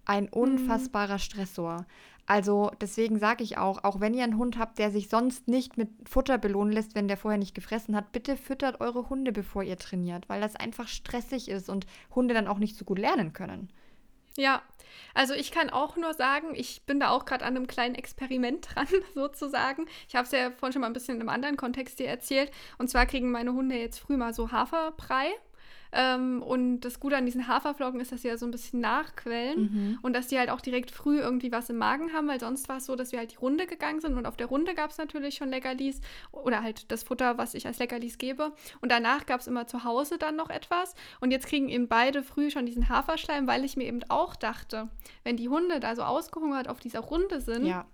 [0.04, 0.30] ein mhm.
[0.32, 1.86] unfassbarer Stressor.
[2.26, 5.76] Also deswegen sage ich auch, auch wenn ihr einen Hund habt, der sich sonst nicht
[5.76, 9.62] mit Futter belohnen lässt, wenn der vorher nicht gefressen hat, bitte füttert eure Hunde, bevor
[9.62, 13.34] ihr trainiert, weil das einfach stressig ist und Hunde dann auch nicht so gut lernen
[13.34, 13.68] können.
[14.36, 14.62] Ja,
[15.14, 18.68] also ich kann auch nur sagen, ich bin da auch gerade an einem kleinen Experiment
[18.74, 19.86] dran, sozusagen.
[20.08, 22.50] Ich habe es ja vorhin schon mal ein bisschen in einem anderen Kontext dir erzählt.
[22.78, 25.32] Und zwar kriegen meine Hunde jetzt früh mal so Haferbrei.
[25.96, 29.60] Ähm, und das Gute an diesen Haferflocken ist, dass sie ja so ein bisschen nachquellen
[29.60, 29.98] mhm.
[30.02, 32.78] und dass die halt auch direkt früh irgendwie was im Magen haben, weil sonst war
[32.78, 34.98] es so, dass wir halt die Runde gegangen sind und auf der Runde gab es
[34.98, 36.00] natürlich schon Leckerlis
[36.32, 38.52] oder halt das Futter, was ich als Leckerlis gebe.
[38.80, 40.94] Und danach gab es immer zu Hause dann noch etwas.
[41.20, 44.88] Und jetzt kriegen eben beide früh schon diesen Haferschleim, weil ich mir eben auch dachte,
[45.22, 47.86] wenn die Hunde da so ausgehungert auf dieser Runde sind, ja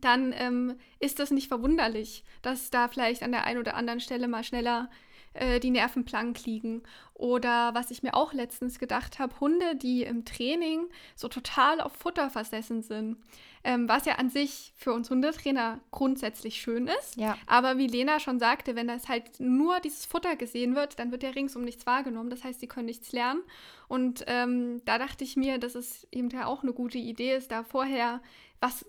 [0.00, 4.28] dann ähm, ist das nicht verwunderlich, dass da vielleicht an der einen oder anderen Stelle
[4.28, 4.90] mal schneller
[5.38, 6.82] äh, die Nerven blank liegen.
[7.14, 11.92] Oder was ich mir auch letztens gedacht habe, Hunde, die im Training so total auf
[11.92, 13.16] Futter versessen sind.
[13.64, 17.16] Ähm, was ja an sich für uns Hundetrainer grundsätzlich schön ist.
[17.16, 17.36] Ja.
[17.46, 21.24] Aber wie Lena schon sagte, wenn das halt nur dieses Futter gesehen wird, dann wird
[21.24, 22.30] ja ringsum nichts wahrgenommen.
[22.30, 23.42] Das heißt, sie können nichts lernen.
[23.88, 27.50] Und ähm, da dachte ich mir, dass es eben ja auch eine gute Idee ist,
[27.50, 28.20] da vorher
[28.60, 28.84] was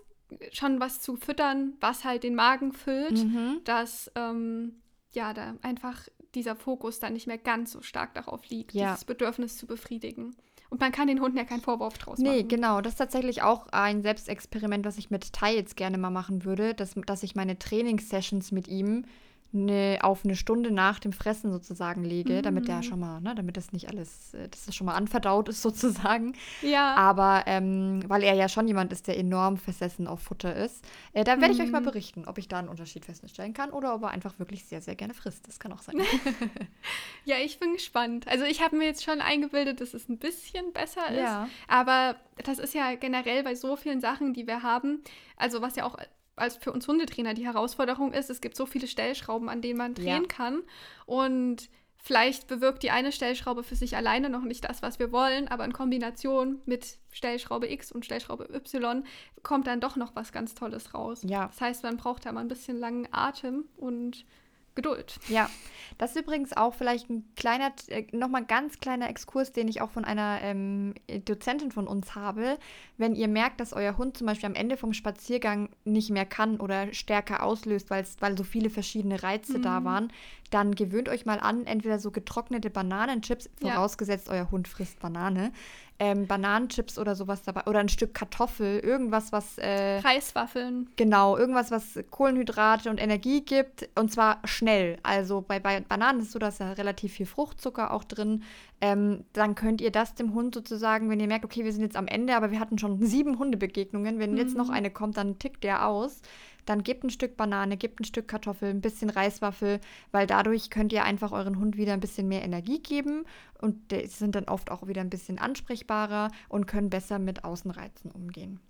[0.52, 3.60] schon was zu füttern, was halt den Magen füllt, mhm.
[3.64, 4.80] dass ähm,
[5.12, 8.90] ja da einfach dieser Fokus dann nicht mehr ganz so stark darauf liegt, ja.
[8.90, 10.36] dieses Bedürfnis zu befriedigen.
[10.70, 12.32] Und man kann den Hunden ja keinen Vorwurf draus machen.
[12.32, 12.80] Nee, genau.
[12.80, 16.74] Das ist tatsächlich auch ein Selbstexperiment, was ich mit Tai jetzt gerne mal machen würde,
[16.74, 19.04] dass, dass ich meine Trainingssessions mit ihm
[19.52, 22.42] ne, auf eine Stunde nach dem Fressen sozusagen lege, mhm.
[22.42, 25.48] damit der schon mal, ne, damit das nicht alles, äh, dass das schon mal anverdaut
[25.48, 26.34] ist sozusagen.
[26.62, 26.94] Ja.
[26.94, 31.24] Aber ähm, weil er ja schon jemand ist, der enorm versessen auf Futter ist, äh,
[31.24, 31.86] da werde ich euch mal mhm.
[31.86, 34.94] berichten, ob ich da einen Unterschied feststellen kann oder ob er einfach wirklich sehr, sehr
[34.94, 35.46] gerne frisst.
[35.48, 35.96] Das kann auch sein.
[37.24, 38.28] ja, ich bin gespannt.
[38.28, 41.20] Also ich habe mir jetzt schon eingebildet, dass es ein bisschen besser ist.
[41.20, 41.48] Ja.
[41.68, 45.02] Aber das ist ja generell bei so vielen Sachen, die wir haben,
[45.36, 45.96] also was ja auch
[46.36, 49.94] als für uns Hundetrainer die Herausforderung ist, es gibt so viele Stellschrauben, an denen man
[49.94, 50.28] drehen ja.
[50.28, 50.62] kann.
[51.06, 55.48] Und vielleicht bewirkt die eine Stellschraube für sich alleine noch nicht das, was wir wollen,
[55.48, 59.04] aber in Kombination mit Stellschraube X und Stellschraube Y
[59.42, 61.22] kommt dann doch noch was ganz Tolles raus.
[61.24, 61.46] Ja.
[61.48, 64.24] Das heißt, man braucht da mal ein bisschen langen Atem und
[64.74, 65.18] Geduld.
[65.28, 65.50] Ja,
[65.98, 69.90] das ist übrigens auch vielleicht ein kleiner, äh, nochmal ganz kleiner Exkurs, den ich auch
[69.90, 72.58] von einer ähm, Dozentin von uns habe.
[72.96, 76.60] Wenn ihr merkt, dass euer Hund zum Beispiel am Ende vom Spaziergang nicht mehr kann
[76.60, 78.06] oder stärker auslöst, weil
[78.36, 79.62] so viele verschiedene Reize mhm.
[79.62, 80.12] da waren,
[80.50, 84.34] dann gewöhnt euch mal an, entweder so getrocknete Bananenchips, vorausgesetzt ja.
[84.34, 85.52] euer Hund frisst Banane,
[86.00, 89.58] ähm, Bananenchips oder sowas dabei oder ein Stück Kartoffel, irgendwas, was.
[89.58, 90.88] Äh, Reiswaffeln.
[90.96, 94.98] Genau, irgendwas, was Kohlenhydrate und Energie gibt und zwar schnell.
[95.02, 98.44] Also bei, bei Bananen ist es so, dass da relativ viel Fruchtzucker auch drin.
[98.80, 101.96] Ähm, dann könnt ihr das dem Hund sozusagen, wenn ihr merkt, okay, wir sind jetzt
[101.96, 104.38] am Ende, aber wir hatten schon sieben Hundebegegnungen, wenn mhm.
[104.38, 104.74] jetzt noch mhm.
[104.74, 106.22] eine kommt, dann tickt der aus
[106.66, 109.80] dann gebt ein Stück Banane, gebt ein Stück Kartoffel, ein bisschen Reiswaffel,
[110.12, 113.24] weil dadurch könnt ihr einfach euren Hund wieder ein bisschen mehr Energie geben
[113.60, 118.10] und die sind dann oft auch wieder ein bisschen ansprechbarer und können besser mit Außenreizen
[118.10, 118.60] umgehen.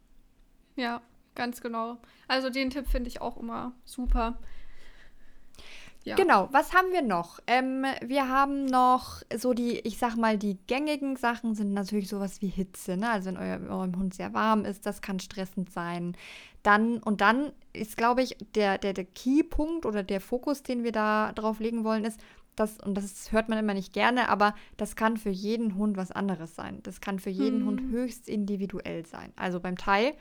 [0.77, 1.03] Ja,
[1.35, 1.99] ganz genau.
[2.29, 4.39] Also den Tipp finde ich auch immer super.
[6.05, 6.17] Ja.
[6.17, 7.41] Genau, was haben wir noch?
[7.47, 12.41] Ähm, wir haben noch so die, ich sag mal, die gängigen Sachen sind natürlich sowas
[12.41, 12.97] wie Hitze.
[12.97, 13.11] Ne?
[13.11, 16.17] Also wenn euer, eurem Hund sehr warm ist, das kann stressend sein.
[16.63, 20.93] Dann, und dann ist, glaube ich, der, der, der Keypunkt oder der Fokus, den wir
[20.93, 22.21] da drauf legen wollen, ist,
[22.57, 26.13] das, und das hört man immer nicht gerne, aber das kann für jeden Hund was
[26.13, 26.81] anderes sein.
[26.83, 27.67] Das kann für jeden mhm.
[27.67, 29.33] Hund höchst individuell sein.
[29.37, 30.15] Also beim Thai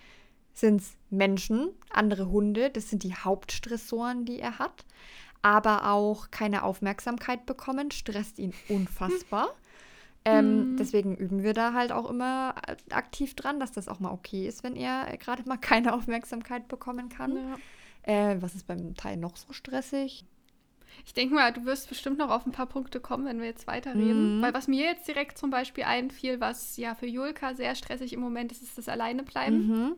[0.53, 4.85] sind es Menschen, andere Hunde, das sind die Hauptstressoren, die er hat.
[5.41, 9.49] Aber auch keine Aufmerksamkeit bekommen, stresst ihn unfassbar.
[10.25, 10.77] Ähm, mhm.
[10.77, 12.55] Deswegen üben wir da halt auch immer
[12.91, 17.09] aktiv dran, dass das auch mal okay ist, wenn er gerade mal keine Aufmerksamkeit bekommen
[17.09, 17.35] kann.
[17.35, 18.31] Ja.
[18.31, 20.25] Äh, was ist beim Teil noch so stressig?
[21.05, 23.67] Ich denke mal, du wirst bestimmt noch auf ein paar Punkte kommen, wenn wir jetzt
[23.67, 24.37] weiterreden.
[24.37, 24.41] Mhm.
[24.41, 28.19] Weil was mir jetzt direkt zum Beispiel einfiel, was ja für Julka sehr stressig im
[28.19, 29.67] Moment ist, ist das Alleinebleiben.
[29.67, 29.95] Mhm.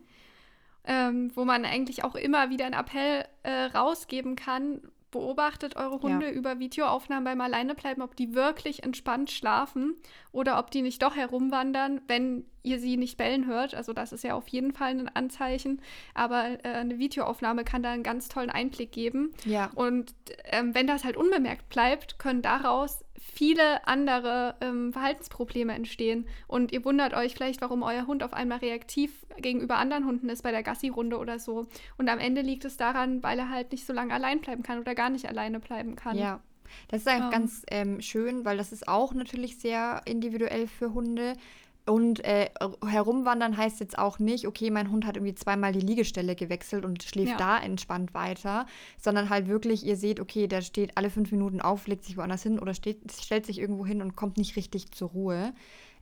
[0.84, 4.80] Ähm, wo man eigentlich auch immer wieder einen Appell äh, rausgeben kann,
[5.12, 6.32] beobachtet eure Hunde ja.
[6.32, 9.94] über Videoaufnahmen beim Alleinebleiben, ob die wirklich entspannt schlafen
[10.32, 13.74] oder ob die nicht doch herumwandern, wenn ihr sie nicht bellen hört.
[13.74, 15.80] Also das ist ja auf jeden Fall ein Anzeichen.
[16.14, 19.32] Aber äh, eine Videoaufnahme kann da einen ganz tollen Einblick geben.
[19.44, 19.70] Ja.
[19.74, 20.14] Und
[20.46, 26.26] ähm, wenn das halt unbemerkt bleibt, können daraus viele andere ähm, Verhaltensprobleme entstehen.
[26.48, 30.42] Und ihr wundert euch vielleicht, warum euer Hund auf einmal reaktiv gegenüber anderen Hunden ist
[30.42, 31.66] bei der Gassi-Runde oder so.
[31.96, 34.80] Und am Ende liegt es daran, weil er halt nicht so lange allein bleiben kann
[34.80, 36.18] oder gar nicht alleine bleiben kann.
[36.18, 36.40] Ja.
[36.88, 37.32] Das ist einfach um.
[37.32, 41.34] ganz ähm, schön, weil das ist auch natürlich sehr individuell für Hunde.
[41.84, 42.48] Und äh,
[42.86, 47.02] herumwandern heißt jetzt auch nicht, okay, mein Hund hat irgendwie zweimal die Liegestelle gewechselt und
[47.02, 47.36] schläft ja.
[47.36, 48.66] da entspannt weiter,
[48.98, 52.44] sondern halt wirklich, ihr seht, okay, der steht alle fünf Minuten auf, legt sich woanders
[52.44, 55.52] hin oder steht, stellt sich irgendwo hin und kommt nicht richtig zur Ruhe.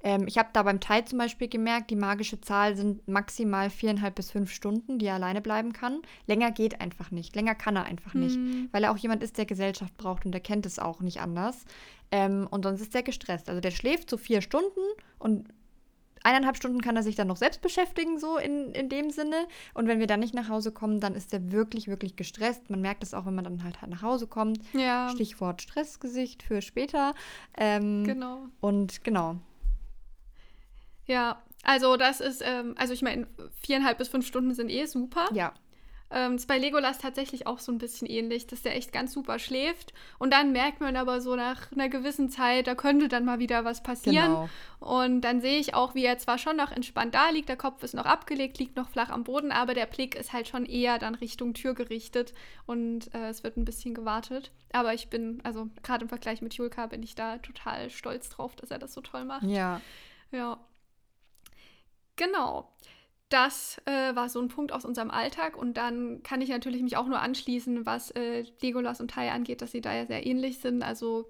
[0.03, 4.15] Ähm, ich habe da beim Teil zum Beispiel gemerkt, die magische Zahl sind maximal viereinhalb
[4.15, 6.01] bis fünf Stunden, die er alleine bleiben kann.
[6.27, 7.35] Länger geht einfach nicht.
[7.37, 8.69] Länger kann er einfach nicht, hm.
[8.73, 11.65] weil er auch jemand ist, der Gesellschaft braucht und der kennt es auch nicht anders.
[12.11, 13.49] Ähm, und sonst ist er gestresst.
[13.49, 14.81] Also der schläft so vier Stunden
[15.19, 15.49] und
[16.23, 19.47] eineinhalb Stunden kann er sich dann noch selbst beschäftigen, so in, in dem Sinne.
[19.75, 22.71] Und wenn wir dann nicht nach Hause kommen, dann ist er wirklich, wirklich gestresst.
[22.71, 24.61] Man merkt es auch, wenn man dann halt, nach Hause kommt.
[24.73, 25.09] Ja.
[25.11, 27.15] Stichwort Stressgesicht für später.
[27.57, 28.47] Ähm, genau.
[28.61, 29.37] Und genau.
[31.07, 33.27] Ja, also das ist, ähm, also ich meine,
[33.61, 35.27] viereinhalb bis fünf Stunden sind eh super.
[35.33, 35.53] Ja.
[36.13, 39.39] Ähm, ist bei Legolas tatsächlich auch so ein bisschen ähnlich, dass der echt ganz super
[39.39, 39.95] schläft.
[40.19, 43.65] Und dann merkt man aber so nach einer gewissen Zeit, da könnte dann mal wieder
[43.65, 44.27] was passieren.
[44.27, 44.49] Genau.
[44.81, 47.83] Und dann sehe ich auch, wie er zwar schon noch entspannt da liegt, der Kopf
[47.85, 50.99] ist noch abgelegt, liegt noch flach am Boden, aber der Blick ist halt schon eher
[50.99, 52.35] dann Richtung Tür gerichtet
[52.67, 54.51] und äh, es wird ein bisschen gewartet.
[54.73, 58.57] Aber ich bin, also gerade im Vergleich mit Julka bin ich da total stolz drauf,
[58.57, 59.45] dass er das so toll macht.
[59.45, 59.81] Ja.
[60.33, 60.59] Ja.
[62.17, 62.69] Genau
[63.31, 65.57] das äh, war so ein Punkt aus unserem Alltag.
[65.57, 69.63] Und dann kann ich natürlich mich auch nur anschließen, was äh, Legolas und Tai angeht,
[69.63, 70.83] dass sie da ja sehr ähnlich sind.
[70.83, 71.29] Also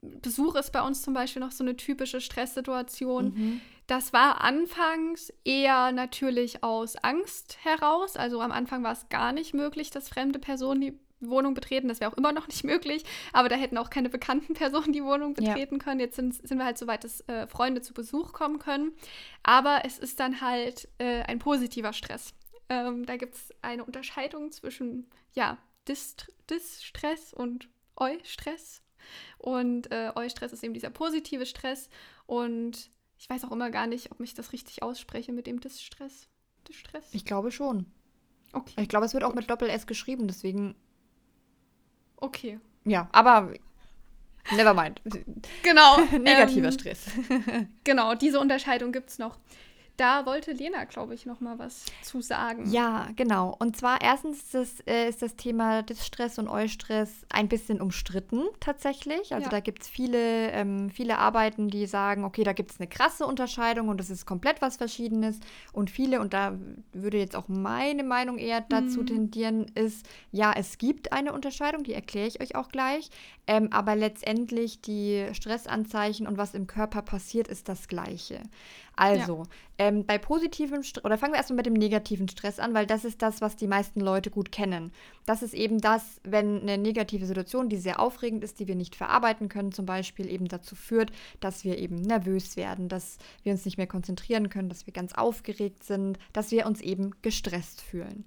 [0.00, 3.26] Besuch ist bei uns zum Beispiel noch so eine typische Stresssituation.
[3.26, 3.60] Mhm.
[3.86, 8.16] Das war anfangs eher natürlich aus Angst heraus.
[8.16, 10.98] Also am Anfang war es gar nicht möglich, dass fremde Personen die
[11.28, 11.88] Wohnung betreten.
[11.88, 13.04] Das wäre auch immer noch nicht möglich.
[13.32, 15.82] Aber da hätten auch keine bekannten Personen die Wohnung betreten ja.
[15.82, 16.00] können.
[16.00, 18.92] Jetzt sind, sind wir halt so weit, dass äh, Freunde zu Besuch kommen können.
[19.42, 22.34] Aber es ist dann halt äh, ein positiver Stress.
[22.68, 25.58] Ähm, da gibt es eine Unterscheidung zwischen, ja,
[25.88, 28.82] Distress und Eustress.
[29.38, 31.88] Und äh, Eustress ist eben dieser positive Stress.
[32.26, 36.28] Und ich weiß auch immer gar nicht, ob ich das richtig ausspreche mit dem Distress.
[36.68, 37.08] Distress?
[37.12, 37.86] Ich glaube schon.
[38.52, 38.82] Okay.
[38.82, 40.74] Ich glaube, es wird auch mit Doppel-S geschrieben, deswegen.
[42.24, 42.58] Okay.
[42.84, 43.52] Ja, aber
[44.56, 45.00] never mind.
[45.62, 46.00] Genau.
[46.18, 47.06] Negativer ähm, Stress.
[47.84, 49.38] genau, diese Unterscheidung gibt es noch.
[49.96, 52.68] Da wollte Lena, glaube ich, noch mal was zu sagen.
[52.70, 53.54] Ja, genau.
[53.58, 58.42] Und zwar erstens ist das, äh, ist das Thema Distress und Eustress ein bisschen umstritten
[58.58, 59.32] tatsächlich.
[59.32, 59.50] Also ja.
[59.50, 63.24] da gibt es viele, ähm, viele Arbeiten, die sagen, okay, da gibt es eine krasse
[63.24, 65.38] Unterscheidung und das ist komplett was Verschiedenes.
[65.72, 66.58] Und viele, und da
[66.92, 69.06] würde jetzt auch meine Meinung eher dazu mhm.
[69.06, 73.10] tendieren, ist, ja, es gibt eine Unterscheidung, die erkläre ich euch auch gleich.
[73.46, 78.40] Ähm, aber letztendlich die Stressanzeichen und was im Körper passiert, ist das Gleiche.
[78.96, 79.44] Also, ja.
[79.78, 83.04] ähm, bei positivem Stress, oder fangen wir erstmal mit dem negativen Stress an, weil das
[83.04, 84.92] ist das, was die meisten Leute gut kennen.
[85.26, 88.94] Das ist eben das, wenn eine negative Situation, die sehr aufregend ist, die wir nicht
[88.94, 93.64] verarbeiten können, zum Beispiel eben dazu führt, dass wir eben nervös werden, dass wir uns
[93.64, 98.24] nicht mehr konzentrieren können, dass wir ganz aufgeregt sind, dass wir uns eben gestresst fühlen.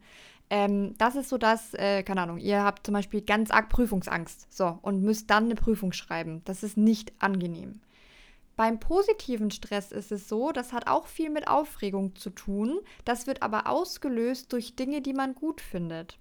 [0.49, 4.47] Ähm, das ist so das, äh, keine Ahnung, ihr habt zum Beispiel ganz arg Prüfungsangst,
[4.49, 6.41] so, und müsst dann eine Prüfung schreiben.
[6.45, 7.81] Das ist nicht angenehm.
[8.57, 12.79] Beim positiven Stress ist es so, das hat auch viel mit Aufregung zu tun.
[13.05, 16.17] Das wird aber ausgelöst durch Dinge, die man gut findet.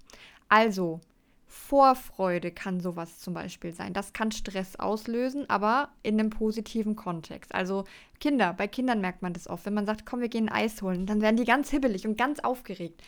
[0.50, 1.00] Also,
[1.46, 3.94] Vorfreude kann sowas zum Beispiel sein.
[3.94, 7.54] Das kann Stress auslösen, aber in einem positiven Kontext.
[7.54, 7.84] Also
[8.20, 9.64] Kinder, bei Kindern merkt man das oft.
[9.64, 12.40] Wenn man sagt, komm, wir gehen Eis holen, dann werden die ganz hibbelig und ganz
[12.40, 13.02] aufgeregt.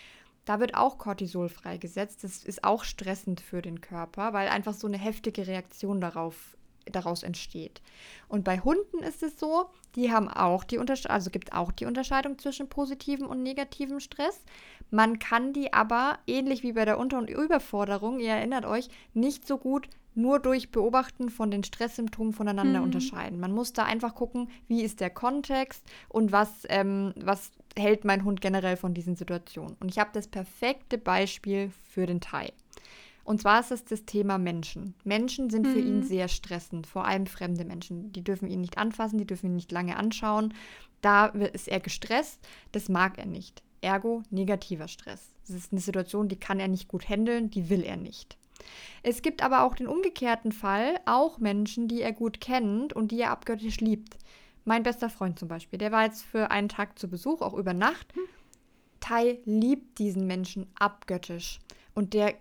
[0.47, 2.25] Da wird auch Cortisol freigesetzt.
[2.25, 6.57] Das ist auch stressend für den Körper, weil einfach so eine heftige Reaktion darauf
[6.91, 7.81] daraus entsteht.
[8.29, 11.87] Und bei Hunden ist es so, die haben auch die Unterscheidung, also gibt auch die
[11.87, 14.43] Unterscheidung zwischen positivem und negativem Stress.
[14.91, 19.47] Man kann die aber, ähnlich wie bei der Unter- und Überforderung, ihr erinnert euch, nicht
[19.47, 22.87] so gut nur durch Beobachten von den Stresssymptomen voneinander mhm.
[22.87, 23.39] unterscheiden.
[23.39, 28.25] Man muss da einfach gucken, wie ist der Kontext und was, ähm, was hält mein
[28.25, 29.77] Hund generell von diesen Situationen.
[29.79, 32.53] Und ich habe das perfekte Beispiel für den Thai.
[33.29, 34.95] Und zwar ist es das Thema Menschen.
[35.05, 36.03] Menschen sind für ihn mhm.
[36.03, 38.11] sehr stressend, vor allem fremde Menschen.
[38.11, 40.55] Die dürfen ihn nicht anfassen, die dürfen ihn nicht lange anschauen.
[41.03, 42.41] Da ist er gestresst,
[42.73, 43.63] das mag er nicht.
[43.83, 45.29] Ergo negativer Stress.
[45.47, 48.39] Das ist eine Situation, die kann er nicht gut handeln, die will er nicht.
[49.03, 53.21] Es gibt aber auch den umgekehrten Fall, auch Menschen, die er gut kennt und die
[53.21, 54.17] er abgöttisch liebt.
[54.65, 57.75] Mein bester Freund zum Beispiel, der war jetzt für einen Tag zu Besuch, auch über
[57.75, 58.11] Nacht.
[58.15, 58.23] Hm.
[59.01, 61.59] Tai liebt diesen Menschen abgöttisch.
[61.93, 62.35] Und der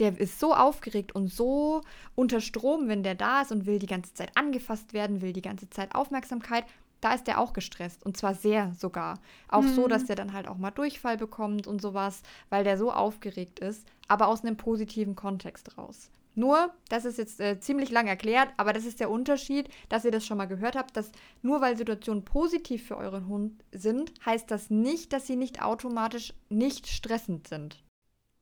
[0.00, 1.82] der ist so aufgeregt und so
[2.14, 5.42] unter Strom, wenn der da ist und will die ganze Zeit angefasst werden, will die
[5.42, 6.64] ganze Zeit Aufmerksamkeit.
[7.00, 9.20] Da ist der auch gestresst und zwar sehr sogar.
[9.48, 9.74] Auch mhm.
[9.74, 13.58] so, dass der dann halt auch mal Durchfall bekommt und sowas, weil der so aufgeregt
[13.58, 16.10] ist, aber aus einem positiven Kontext raus.
[16.34, 20.10] Nur, das ist jetzt äh, ziemlich lang erklärt, aber das ist der Unterschied, dass ihr
[20.10, 21.10] das schon mal gehört habt, dass
[21.42, 26.32] nur weil Situationen positiv für euren Hund sind, heißt das nicht, dass sie nicht automatisch
[26.48, 27.82] nicht stressend sind.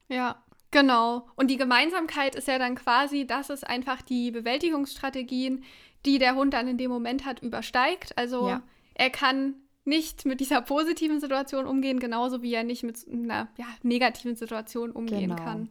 [0.08, 1.26] Ja, Genau.
[1.36, 5.64] Und die Gemeinsamkeit ist ja dann quasi, dass es einfach die Bewältigungsstrategien,
[6.04, 8.16] die der Hund dann in dem Moment hat, übersteigt.
[8.16, 8.62] Also ja.
[8.94, 9.54] er kann
[9.84, 14.90] nicht mit dieser positiven Situation umgehen, genauso wie er nicht mit einer ja, negativen Situation
[14.90, 15.42] umgehen genau.
[15.42, 15.70] kann.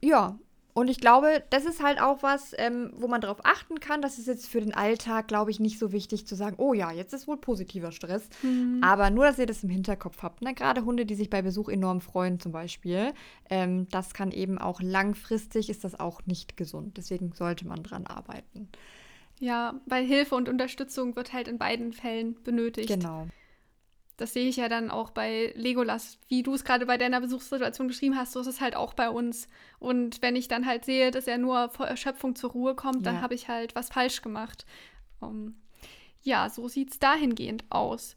[0.00, 0.38] Ja,
[0.74, 4.00] und ich glaube, das ist halt auch was, ähm, wo man darauf achten kann.
[4.00, 6.90] Das ist jetzt für den Alltag, glaube ich, nicht so wichtig zu sagen, oh ja,
[6.90, 8.28] jetzt ist wohl positiver Stress.
[8.42, 8.80] Mhm.
[8.82, 10.40] Aber nur, dass ihr das im Hinterkopf habt.
[10.40, 10.54] Ne?
[10.54, 13.12] Gerade Hunde, die sich bei Besuch enorm freuen zum Beispiel.
[13.50, 16.96] Ähm, das kann eben auch langfristig, ist das auch nicht gesund.
[16.96, 18.70] Deswegen sollte man dran arbeiten.
[19.40, 22.88] Ja, weil Hilfe und Unterstützung wird halt in beiden Fällen benötigt.
[22.88, 23.26] Genau.
[24.22, 27.88] Das sehe ich ja dann auch bei Legolas, wie du es gerade bei deiner Besuchssituation
[27.88, 29.48] geschrieben hast, so ist es halt auch bei uns.
[29.80, 33.12] Und wenn ich dann halt sehe, dass er nur vor Erschöpfung zur Ruhe kommt, ja.
[33.12, 34.64] dann habe ich halt was falsch gemacht.
[35.20, 35.56] Um,
[36.22, 38.14] ja, so sieht es dahingehend aus.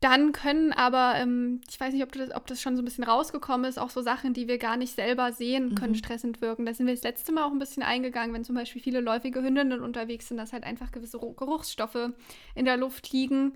[0.00, 3.02] Dann können aber, ähm, ich weiß nicht, ob das, ob das, schon so ein bisschen
[3.02, 5.98] rausgekommen ist, auch so Sachen, die wir gar nicht selber sehen, können mhm.
[5.98, 6.66] stressend wirken.
[6.66, 9.42] Da sind wir das letzte Mal auch ein bisschen eingegangen, wenn zum Beispiel viele läufige
[9.42, 12.12] Hündinnen unterwegs sind, dass halt einfach gewisse Geruchsstoffe
[12.54, 13.54] in der Luft liegen,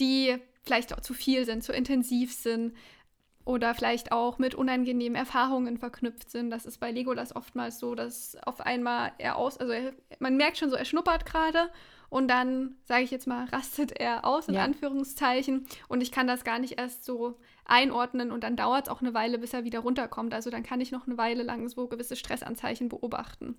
[0.00, 2.74] die vielleicht auch zu viel sind, zu intensiv sind
[3.44, 6.50] oder vielleicht auch mit unangenehmen Erfahrungen verknüpft sind.
[6.50, 10.58] Das ist bei Legolas oftmals so, dass auf einmal er aus, also er, man merkt
[10.58, 11.70] schon so, er schnuppert gerade
[12.08, 14.64] und dann, sage ich jetzt mal, rastet er aus, in Ja.
[14.64, 15.66] Anführungszeichen.
[15.88, 19.14] Und ich kann das gar nicht erst so einordnen und dann dauert es auch eine
[19.14, 20.34] Weile, bis er wieder runterkommt.
[20.34, 23.56] Also dann kann ich noch eine Weile lang so gewisse Stressanzeichen beobachten.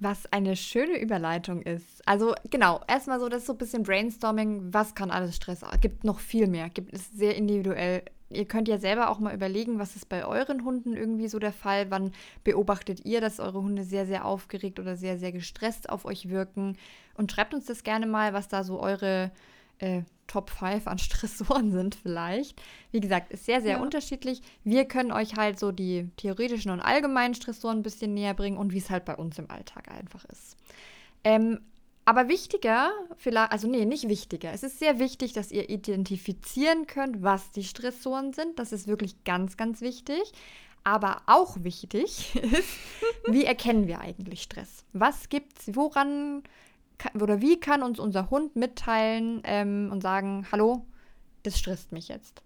[0.00, 2.06] Was eine schöne Überleitung ist.
[2.06, 5.64] Also genau, erstmal so, das ist so ein bisschen Brainstorming, was kann alles Stress?
[5.80, 8.02] Gibt noch viel mehr, gibt es sehr individuell.
[8.30, 11.52] Ihr könnt ja selber auch mal überlegen, was ist bei euren Hunden irgendwie so der
[11.52, 11.90] Fall?
[11.90, 16.28] Wann beobachtet ihr, dass eure Hunde sehr, sehr aufgeregt oder sehr, sehr gestresst auf euch
[16.28, 16.76] wirken?
[17.14, 19.30] Und schreibt uns das gerne mal, was da so eure
[19.84, 22.60] äh, Top 5 an Stressoren sind vielleicht.
[22.92, 23.82] Wie gesagt, ist sehr, sehr Ja.
[23.82, 24.40] unterschiedlich.
[24.64, 28.72] Wir können euch halt so die theoretischen und allgemeinen Stressoren ein bisschen näher bringen und
[28.72, 30.56] wie es halt bei uns im Alltag einfach ist.
[31.24, 31.60] Ähm,
[32.06, 34.52] aber wichtiger, vielleicht, also nee, nicht wichtiger.
[34.52, 38.58] Es ist sehr wichtig, dass ihr identifizieren könnt, was die Stressoren sind.
[38.58, 40.20] Das ist wirklich ganz, ganz wichtig.
[40.86, 42.66] Aber auch wichtig ist,
[43.26, 44.84] wie erkennen wir eigentlich Stress?
[44.92, 46.42] Was gibt's, woran
[47.14, 50.86] oder wie kann uns unser Hund mitteilen ähm, und sagen, hallo,
[51.42, 52.42] das stresst mich jetzt.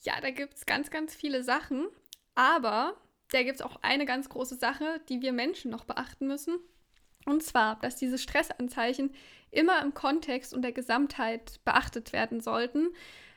[0.00, 1.86] Ja, da gibt es ganz, ganz viele Sachen.
[2.34, 2.94] Aber
[3.30, 6.58] da gibt es auch eine ganz große Sache, die wir Menschen noch beachten müssen.
[7.26, 9.14] Und zwar, dass diese Stressanzeichen
[9.50, 12.88] immer im Kontext und der Gesamtheit beachtet werden sollten,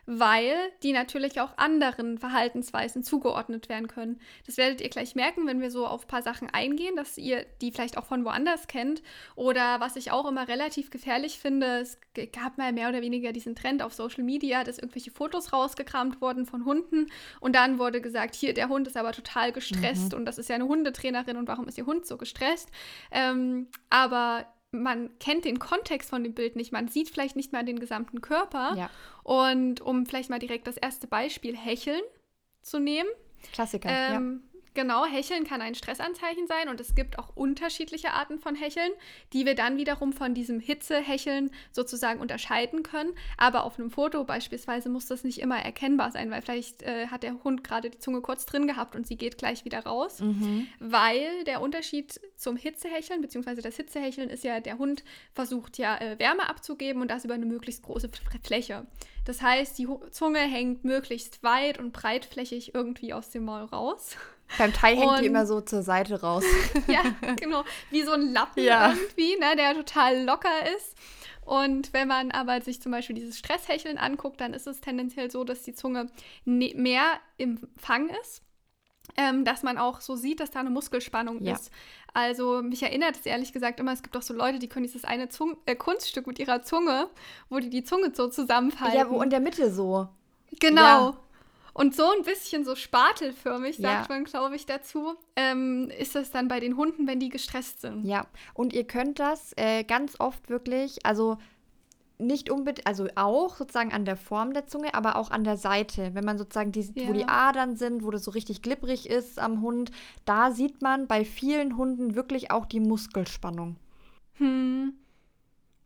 [0.07, 4.19] weil die natürlich auch anderen Verhaltensweisen zugeordnet werden können.
[4.45, 7.45] Das werdet ihr gleich merken, wenn wir so auf ein paar Sachen eingehen, dass ihr
[7.61, 9.03] die vielleicht auch von woanders kennt.
[9.35, 11.99] Oder was ich auch immer relativ gefährlich finde, es
[12.31, 16.45] gab mal mehr oder weniger diesen Trend auf Social Media, dass irgendwelche Fotos rausgekramt wurden
[16.45, 17.07] von Hunden
[17.41, 20.55] und dann wurde gesagt, hier, der Hund ist aber total gestresst und das ist ja
[20.55, 22.71] eine Hundetrainerin und warum ist ihr Hund so gestresst?
[23.11, 27.63] Ähm, aber man kennt den Kontext von dem Bild nicht, man sieht vielleicht nicht mal
[27.63, 28.75] den gesamten Körper.
[28.75, 28.89] Ja,
[29.23, 32.01] Und um vielleicht mal direkt das erste Beispiel Hecheln
[32.61, 33.09] zu nehmen.
[33.53, 33.89] Klassiker.
[33.89, 34.43] Ähm,
[34.77, 38.91] Genau, Hecheln kann ein Stressanzeichen sein und es gibt auch unterschiedliche Arten von Hecheln,
[39.33, 43.13] die wir dann wiederum von diesem Hitzehecheln sozusagen unterscheiden können.
[43.37, 47.23] Aber auf einem Foto beispielsweise muss das nicht immer erkennbar sein, weil vielleicht äh, hat
[47.23, 50.19] der Hund gerade die Zunge kurz drin gehabt und sie geht gleich wieder raus.
[50.19, 50.67] Mhm.
[50.77, 56.19] Weil der Unterschied zum Hitzehecheln, beziehungsweise das Hitzehecheln ist ja, der Hund versucht ja äh,
[56.19, 58.11] Wärme abzugeben und das über eine möglichst große
[58.43, 58.85] Fläche.
[59.25, 64.15] Das heißt, die Zunge hängt möglichst weit und breitflächig irgendwie aus dem Maul raus.
[64.57, 66.43] Beim Thai hängt Und- die immer so zur Seite raus.
[66.87, 67.01] ja,
[67.35, 67.63] genau.
[67.91, 68.91] Wie so ein Lappen Ja.
[68.93, 70.95] irgendwie, ne, der total locker ist.
[71.45, 75.43] Und wenn man aber sich zum Beispiel dieses Stresshecheln anguckt, dann ist es tendenziell so,
[75.45, 76.07] dass die Zunge
[76.45, 77.03] ne mehr
[77.37, 78.41] im Fang ist.
[79.15, 81.53] Ähm, dass man auch so sieht, dass da eine Muskelspannung Ja.
[81.53, 81.71] ist.
[82.13, 85.05] Also mich erinnert es ehrlich gesagt immer, es gibt auch so Leute, die können dieses
[85.05, 87.09] eine Zung äh, Kunststück mit ihrer Zunge,
[87.49, 88.97] wo die die Zunge so zusammenfalten.
[88.97, 90.09] ja, wo in der Mitte so.
[90.59, 90.81] Genau.
[90.81, 91.17] Ja.
[91.77, 94.15] Und so ein bisschen so spatelförmig, sagt Ja.
[94.15, 98.03] man, glaube ich, dazu, ähm, ist das dann bei den Hunden, wenn die gestresst sind.
[98.03, 101.37] Ja, und ihr könnt das äh, ganz oft wirklich, also
[102.17, 106.15] nicht unbedingt, also auch sozusagen an der Form der Zunge, aber auch an der Seite.
[106.15, 107.27] Wenn man sozusagen, die, wo die Ja.
[107.49, 109.91] Adern sind, wo das so richtig glibberig ist am Hund,
[110.25, 113.75] da sieht man bei vielen Hunden wirklich auch die Muskelspannung.
[114.39, 114.93] Hm.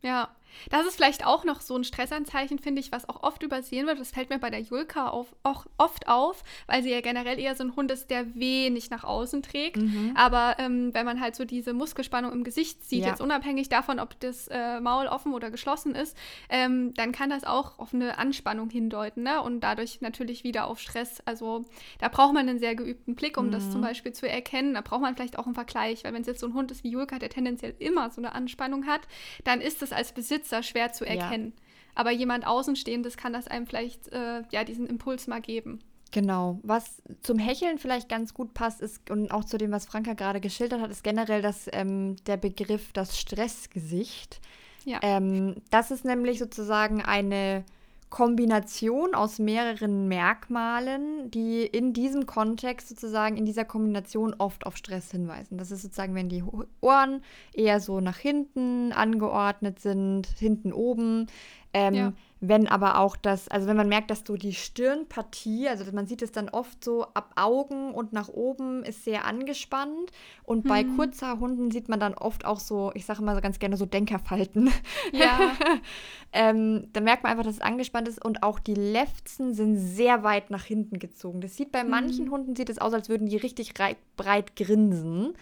[0.04, 0.30] Ja,
[0.70, 4.00] das ist vielleicht auch noch so ein Stressanzeichen, finde ich, was auch oft übersehen wird.
[4.00, 7.56] Das fällt mir bei der Julka auf, auch oft auf, weil sie ja generell eher
[7.56, 9.78] so ein Hund ist, der wenig nach außen trägt.
[9.78, 10.14] Mhm.
[10.16, 13.10] Aber ähm, wenn man halt so diese Muskelspannung im Gesicht sieht, Ja.
[13.10, 16.16] jetzt unabhängig davon, ob das äh, Maul offen oder geschlossen ist,
[16.50, 19.42] ähm, dann kann das auch auf eine Anspannung hindeuten ne?
[19.42, 21.22] und dadurch natürlich wieder auf Stress.
[21.26, 21.66] Also
[22.00, 23.72] da braucht man einen sehr geübten Blick, um das Mhm.
[23.72, 24.74] zum Beispiel zu erkennen.
[24.74, 26.84] Da braucht man vielleicht auch einen Vergleich, weil wenn es jetzt so ein Hund ist
[26.84, 29.02] wie Julka, der tendenziell immer so eine Anspannung hat,
[29.44, 31.12] dann ist es als Besitzer schwer zu Ja.
[31.12, 31.54] erkennen.
[31.94, 35.80] Aber jemand Außenstehendes kann das einem vielleicht äh, ja diesen Impuls mal geben.
[36.12, 36.60] Genau.
[36.64, 40.42] Was zum Hecheln vielleicht ganz gut passt, ist, und auch zu dem, was Franka gerade
[40.42, 44.42] geschildert hat, ist generell das, ähm, der Begriff das Stressgesicht.
[44.84, 45.00] Ja.
[45.02, 47.64] Ähm, das ist nämlich sozusagen eine
[48.12, 55.10] Kombination aus mehreren Merkmalen, die in diesem Kontext sozusagen in dieser Kombination oft auf Stress
[55.10, 55.58] hinweisen.
[55.58, 56.44] Das ist sozusagen, wenn die
[56.82, 61.28] Ohren eher so nach hinten angeordnet sind, hinten oben.
[61.74, 62.14] Ähm, Ja.
[62.44, 66.24] Wenn aber auch das, also wenn man merkt, dass so die Stirnpartie, also man sieht
[66.24, 70.12] es dann oft so ab Augen und nach oben ist sehr angespannt.
[70.44, 70.96] Und bei Hm.
[70.96, 74.72] Kurzhaarhunden sieht man dann oft auch so, ich sage immer so ganz gerne so Denkerfalten.
[75.12, 75.56] Ja,
[76.34, 80.24] ähm, da merkt man einfach, dass es angespannt ist und auch die Lefzen sind sehr
[80.24, 81.42] weit nach hinten gezogen.
[81.42, 82.32] Das sieht bei manchen Mhm.
[82.32, 85.34] Hunden sieht es aus, als würden die richtig rei- breit grinsen.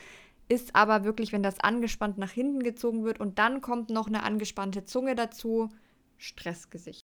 [0.49, 4.23] Ist aber wirklich, wenn das angespannt nach hinten gezogen wird und dann kommt noch eine
[4.23, 5.69] angespannte Zunge dazu,
[6.19, 7.01] Stressgesicht.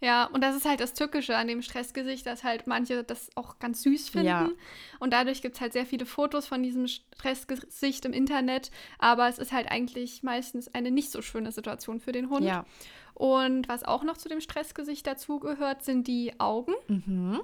[0.00, 3.58] Ja, und das ist halt das Tückische an dem Stressgesicht, dass halt manche das auch
[3.58, 4.26] ganz süß finden.
[4.26, 4.50] Ja.
[4.98, 8.70] Und dadurch gibt es halt sehr viele Fotos von diesem Stressgesicht im Internet.
[8.98, 12.44] Aber es ist halt eigentlich meistens eine nicht so schöne Situation für den Hund.
[12.44, 12.66] Ja.
[13.14, 16.74] Und was auch noch zu dem Stressgesicht dazugehört, sind die Augen.
[16.88, 17.40] Mhm.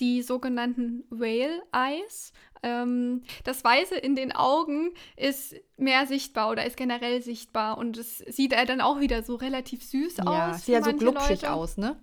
[0.00, 2.32] Die sogenannten Whale Eyes.
[2.62, 8.18] Ähm, das Weiße in den Augen ist mehr sichtbar oder ist generell sichtbar und es
[8.18, 10.64] sieht er dann auch wieder so relativ süß Ja, aus.
[10.64, 11.52] sieht ja so glubschig Leute.
[11.52, 12.00] aus, ne?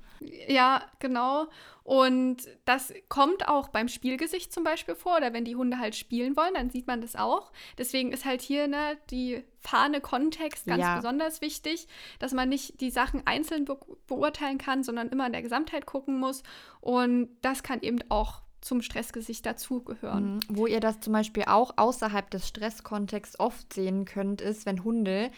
[0.48, 1.48] Ja, genau.
[1.84, 6.38] Und das kommt auch beim Spielgesicht zum Beispiel vor oder wenn die Hunde halt spielen
[6.38, 7.52] wollen, dann sieht man das auch.
[7.80, 10.96] Deswegen ist halt hier ne, die Fahne Kontext ganz Ja.
[10.98, 11.88] besonders wichtig,
[12.20, 16.20] dass man nicht die Sachen einzeln be beurteilen kann, sondern immer in der Gesamtheit gucken
[16.20, 16.44] muss.
[16.82, 20.36] Und das kann eben auch zum Stressgesicht dazugehören.
[20.36, 20.40] Mhm.
[20.50, 25.32] Wo ihr das zum Beispiel auch außerhalb des Stresskontexts oft sehen könnt, ist, wenn Hunde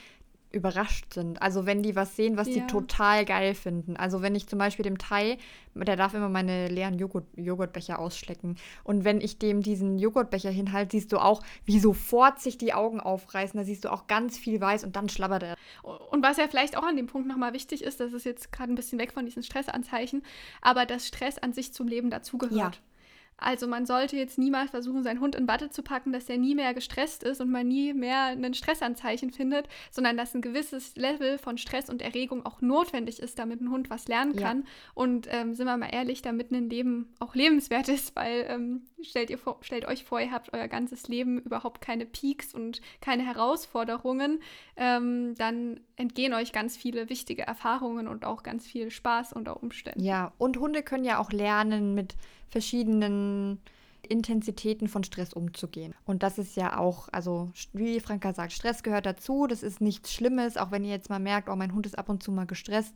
[0.53, 1.41] überrascht sind.
[1.41, 2.53] Also wenn die was sehen, was Ja.
[2.53, 3.97] die total geil finden.
[3.97, 5.37] Also wenn ich zum Beispiel dem Thai,
[5.73, 8.57] der darf immer meine leeren Joghurt, Joghurtbecher ausschlecken.
[8.83, 12.99] Und wenn ich dem diesen Joghurtbecher hinhalte, siehst du auch, wie sofort sich die Augen
[12.99, 13.57] aufreißen.
[13.57, 15.55] Da siehst du auch ganz viel weiß und dann schlabbert er.
[16.11, 18.71] Und was ja vielleicht auch an dem Punkt nochmal wichtig ist, das ist jetzt gerade
[18.71, 20.21] ein bisschen weg von diesen Stressanzeichen,
[20.61, 22.55] aber dass Stress an sich zum Leben dazugehört.
[22.55, 22.71] Ja.
[23.43, 26.55] Also man sollte jetzt niemals versuchen, seinen Hund in Watte zu packen, dass er nie
[26.55, 31.37] mehr gestresst ist und man nie mehr ein Stressanzeichen findet, sondern dass ein gewisses Level
[31.37, 34.47] von Stress und Erregung auch notwendig ist, damit ein Hund was lernen Ja.
[34.47, 34.65] kann.
[34.93, 39.29] Und ähm, sind wir mal ehrlich, damit ein Leben auch lebenswert ist, weil ähm, stellt,
[39.29, 43.23] ihr vor, stellt euch vor, ihr habt euer ganzes Leben überhaupt keine Peaks und keine
[43.25, 44.39] Herausforderungen,
[44.77, 50.01] ähm, dann entgehen euch ganz viele wichtige Erfahrungen und auch ganz viel Spaß unter Umständen.
[50.03, 52.15] Ja, und Hunde können ja auch lernen, mit
[52.49, 53.59] verschiedenen
[54.07, 55.93] Intensitäten von Stress umzugehen.
[56.05, 59.47] Und das ist ja auch, also wie Franka sagt, Stress gehört dazu.
[59.47, 62.09] Das ist nichts Schlimmes, auch wenn ihr jetzt mal merkt, oh, mein Hund ist ab
[62.09, 62.93] und zu mal gestresst.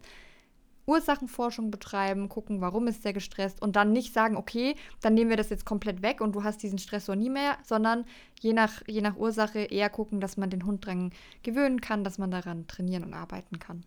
[0.86, 5.38] Ursachenforschung betreiben, gucken, warum ist der gestresst und dann nicht sagen, okay, dann nehmen wir
[5.38, 8.06] das jetzt komplett weg und du hast diesen Stressor nie mehr, sondern
[8.40, 11.12] je nach, je nach Ursache eher gucken, dass man den Hund dran
[11.44, 13.84] gewöhnen kann, dass man daran trainieren und arbeiten kann.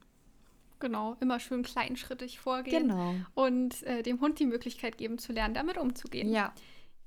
[0.81, 2.89] Genau, immer schön kleinschrittig vorgehen.
[2.89, 3.15] Genau.
[3.35, 6.33] und äh, dem Hund die Möglichkeit geben zu lernen, damit umzugehen.
[6.33, 6.53] Ja.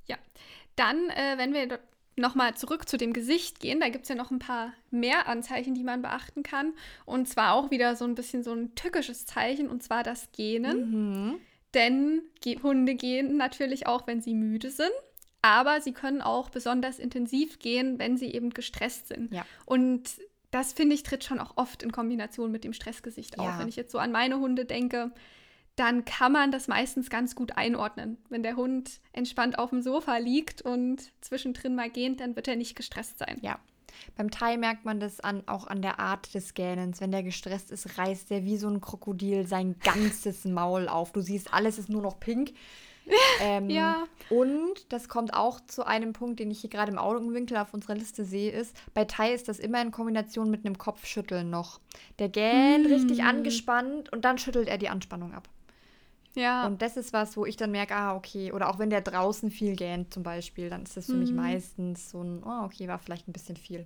[0.07, 0.17] Ja.
[0.75, 1.79] Dann, äh, wenn wir
[2.15, 5.73] nochmal zurück zu dem Gesicht gehen, da gibt es ja noch ein paar mehr Anzeichen,
[5.73, 6.73] die man beachten kann.
[7.05, 11.29] Und zwar auch wieder so ein bisschen so ein tückisches Zeichen, und zwar das Gähnen.
[11.31, 11.39] Mhm.
[11.73, 12.21] Denn
[12.61, 14.91] Hunde gehen natürlich auch, wenn sie müde sind.
[15.41, 19.33] Aber sie können auch besonders intensiv gehen, wenn sie eben gestresst sind.
[19.33, 19.45] Ja.
[19.65, 20.09] Und
[20.53, 23.45] das, finde ich, tritt schon auch oft in Kombination mit dem Stressgesicht auf.
[23.45, 23.59] Ja.
[23.59, 25.11] Wenn ich jetzt so an meine Hunde denke,
[25.75, 28.17] dann kann man das meistens ganz gut einordnen.
[28.29, 32.55] Wenn der Hund entspannt auf dem Sofa liegt und zwischendrin mal gähnt, dann wird er
[32.55, 33.39] nicht gestresst sein.
[33.41, 33.59] Ja.
[34.15, 37.01] Beim Thai merkt man das an, auch an der Art des Gähnens.
[37.01, 41.11] Wenn der gestresst ist, reißt der wie so ein Krokodil sein ganzes Maul auf.
[41.11, 42.53] Du siehst, alles ist nur noch pink.
[43.41, 44.05] Ähm, Ja.
[44.29, 47.95] Und das kommt auch zu einem Punkt, den ich hier gerade im Augenwinkel auf unserer
[47.95, 51.79] Liste sehe, ist, bei Thai ist das immer in Kombination mit einem Kopfschütteln noch.
[52.19, 52.91] Der gähnt Mm.
[52.93, 55.49] richtig angespannt und dann schüttelt er die Anspannung ab.
[56.35, 58.51] Ja, Und das ist was, wo ich dann merke, ah, okay.
[58.53, 61.35] Oder auch wenn der draußen viel gähnt zum Beispiel, dann ist das für mich Mhm.
[61.35, 63.85] meistens so ein, oh, okay, war vielleicht ein bisschen viel.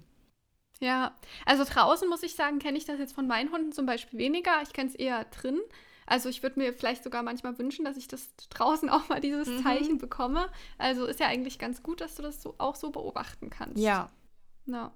[0.79, 1.13] ja.
[1.45, 4.61] Also draußen muss ich sagen, kenne ich das jetzt von meinen Hunden zum Beispiel weniger.
[4.63, 5.59] Ich kenne es eher drin.
[6.07, 9.47] Also ich würde mir vielleicht sogar manchmal wünschen, dass ich das draußen auch mal dieses
[9.47, 9.63] Mhm.
[9.63, 10.49] Zeichen bekomme.
[10.79, 13.77] Also ist ja eigentlich ganz gut, dass du das so, auch so beobachten kannst.
[13.77, 14.09] Ja.
[14.65, 14.91] Ja.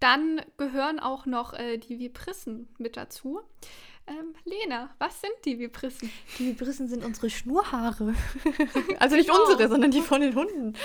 [0.00, 3.40] Dann gehören auch noch äh, die Viprissen mit dazu.
[4.08, 6.10] Ähm, Lena, was sind die Viprissen?
[6.38, 8.14] Die Vibrissen sind unsere Schnurhaare.
[8.98, 9.42] also nicht Genau.
[9.42, 10.74] unsere, sondern die von den Hunden.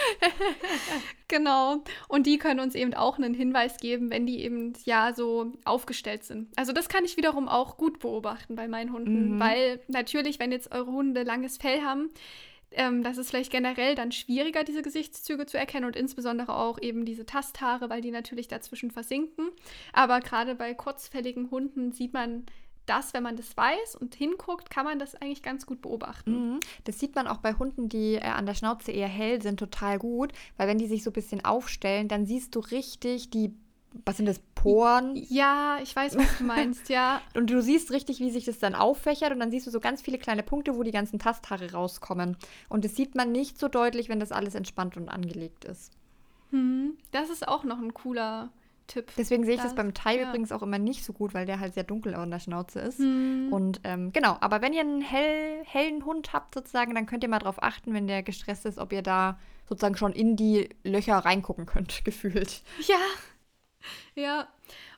[1.29, 1.83] Genau.
[2.07, 6.23] Und die können uns eben auch einen Hinweis geben, wenn die eben ja so aufgestellt
[6.23, 6.49] sind.
[6.55, 9.39] Also das kann ich wiederum auch gut beobachten bei meinen Hunden, Mhm.
[9.39, 12.11] weil natürlich, wenn jetzt eure Hunde langes Fell haben,
[12.71, 17.03] ähm, das ist vielleicht generell dann schwieriger, diese Gesichtszüge zu erkennen und insbesondere auch eben
[17.05, 19.49] diese Tasthaare, weil die natürlich dazwischen versinken.
[19.91, 22.45] Aber gerade bei kurzfälligen Hunden sieht man
[22.85, 26.53] das, wenn man das weiß und hinguckt, kann man das eigentlich ganz gut beobachten.
[26.53, 26.59] Mhm.
[26.83, 29.99] Das sieht man auch bei Hunden, die äh, an der Schnauze eher hell sind, total
[29.99, 30.31] gut.
[30.57, 33.53] Weil wenn die sich so ein bisschen aufstellen, dann siehst du richtig die,
[34.05, 35.15] was sind das, Poren?
[35.15, 37.21] Ja, ich weiß, was du meinst, ja.
[37.35, 40.01] Und du siehst richtig, wie sich das dann auffächert und dann siehst du so ganz
[40.01, 42.37] viele kleine Punkte, wo die ganzen Tasthaare rauskommen.
[42.69, 45.91] Und das sieht man nicht so deutlich, wenn das alles entspannt und angelegt ist.
[46.51, 48.53] Hm, das ist auch noch ein cooler
[48.87, 49.11] Tipp.
[49.17, 50.27] Deswegen sehe ich das, Das- beim Thai ja.
[50.29, 52.99] übrigens auch immer nicht so gut, weil der halt sehr dunkel an der Schnauze ist.
[52.99, 57.23] Hm, Und ähm, genau, aber wenn ihr einen hell, hellen Hund habt sozusagen, dann könnt
[57.23, 60.69] ihr mal drauf achten, wenn der gestresst ist, ob ihr da sozusagen schon in die
[60.83, 62.61] Löcher reingucken könnt, gefühlt.
[62.87, 62.97] ja.
[64.15, 64.47] Ja.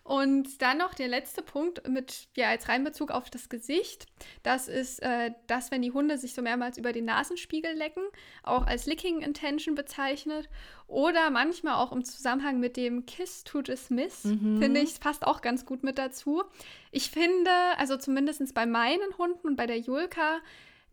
[0.06, 4.06] Und dann noch der letzte Punkt mit, ja, als Reinbezug auf das Gesicht.
[4.43, 8.03] Das ist, äh, dass, wenn die Hunde sich so mehrmals über den Nasenspiegel lecken,
[8.43, 10.47] auch als Licking Intention bezeichnet.
[10.86, 14.60] Oder manchmal auch im Zusammenhang mit dem Kiss to Dismiss, mhm.
[14.62, 16.43] finde ich, passt auch ganz gut mit dazu.
[16.91, 20.38] Ich finde, also zumindest bei meinen Hunden und bei der Julka,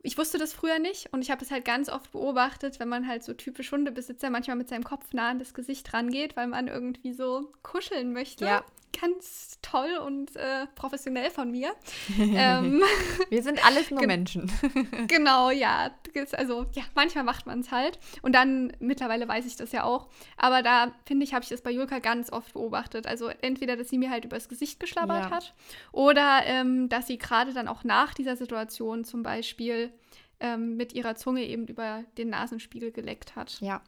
[0.01, 3.07] ich wusste das früher nicht und ich habe es halt ganz oft beobachtet, wenn man
[3.07, 6.67] halt so typisch Hundebesitzer manchmal mit seinem Kopf nah an das Gesicht rangeht, weil man
[6.67, 8.45] irgendwie so kuscheln möchte.
[8.45, 8.65] Ja
[8.99, 11.73] ganz toll und äh, professionell von mir.
[12.19, 12.83] ähm,
[13.29, 14.51] Wir sind alles nur Menschen.
[15.07, 15.91] genau, ja.
[16.33, 17.99] Also, ja, manchmal macht man es halt.
[18.21, 20.07] Und dann, mittlerweile weiß ich das ja auch.
[20.37, 23.07] Aber da, finde ich, habe ich das bei Julka ganz oft beobachtet.
[23.07, 25.31] Also, entweder, dass sie mir halt übers Gesicht geschlabbert ja.
[25.31, 25.53] hat
[25.91, 29.91] oder ähm, dass sie gerade dann auch nach dieser Situation zum Beispiel
[30.39, 33.59] ähm, mit ihrer Zunge eben über den Nasenspiegel geleckt hat.
[33.61, 33.81] Ja,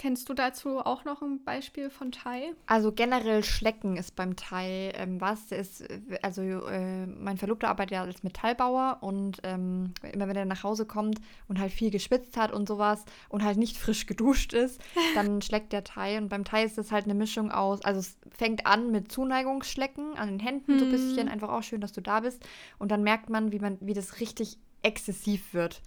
[0.00, 2.54] Kennst du dazu auch noch ein Beispiel von Thai?
[2.64, 5.52] Also generell Schlecken ist beim Thai ähm, was.
[5.52, 5.84] Ist,
[6.22, 10.86] also äh, mein Verlobter arbeitet ja als Metallbauer und ähm, immer wenn er nach Hause
[10.86, 14.80] kommt und halt viel geschwitzt hat und sowas und halt nicht frisch geduscht ist,
[15.14, 16.16] dann schleckt der Thai.
[16.16, 20.16] Und beim Thai ist das halt eine Mischung aus, also es fängt an mit Zuneigungsschlecken
[20.16, 20.78] an den Händen hm.
[20.78, 22.42] so ein bisschen, einfach auch schön, dass du da bist.
[22.78, 25.82] Und dann merkt man, wie man, wie das richtig exzessiv wird.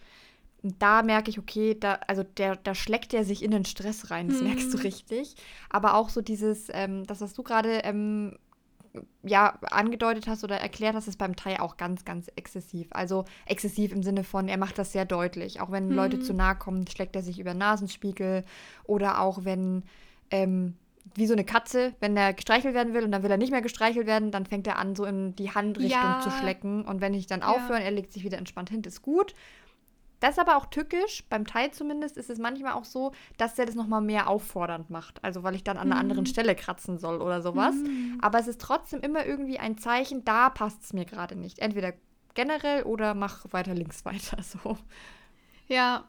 [0.64, 4.30] Da merke ich, okay, da, also der, da schlägt er sich in den Stress rein,
[4.30, 4.48] das mhm.
[4.48, 4.84] merkst du mhm.
[4.84, 5.36] richtig.
[5.70, 8.38] Aber auch so dieses, ähm, das, was du gerade ähm,
[9.24, 12.88] ja, angedeutet hast oder erklärt hast, ist beim Thai auch ganz, ganz exzessiv.
[12.92, 15.62] Also exzessiv im Sinne von, er macht das sehr deutlich.
[15.62, 15.96] Auch wenn mhm.
[15.96, 18.44] Leute zu nahe kommen, schlägt er sich über Nasenspiegel.
[18.84, 19.84] Oder auch wenn,
[20.32, 20.76] ähm,
[21.16, 23.62] wie so eine Katze, wenn er gestreichelt werden will und dann will er nicht mehr
[23.62, 26.22] gestreichelt werden, dann fängt er an, so in die Handrichtung ja.
[26.22, 26.86] zu schlecken.
[26.86, 27.86] Und wenn ich dann aufhöre, ja.
[27.86, 29.34] er legt sich wieder entspannt hin, ist gut.
[30.24, 33.66] Das ist aber auch tückisch, beim Teil zumindest ist es manchmal auch so, dass der
[33.66, 35.22] das nochmal mehr auffordernd macht.
[35.22, 36.28] Also weil ich dann an einer anderen mhm.
[36.28, 37.76] Stelle kratzen soll oder sowas.
[37.76, 38.20] Mm.
[38.22, 41.60] Aber es ist trotzdem immer irgendwie ein Zeichen, da passt es mir gerade nicht.
[41.60, 41.92] Entweder
[42.36, 44.42] generell oder mach weiter links weiter.
[44.42, 44.78] So.
[45.68, 46.08] Ja.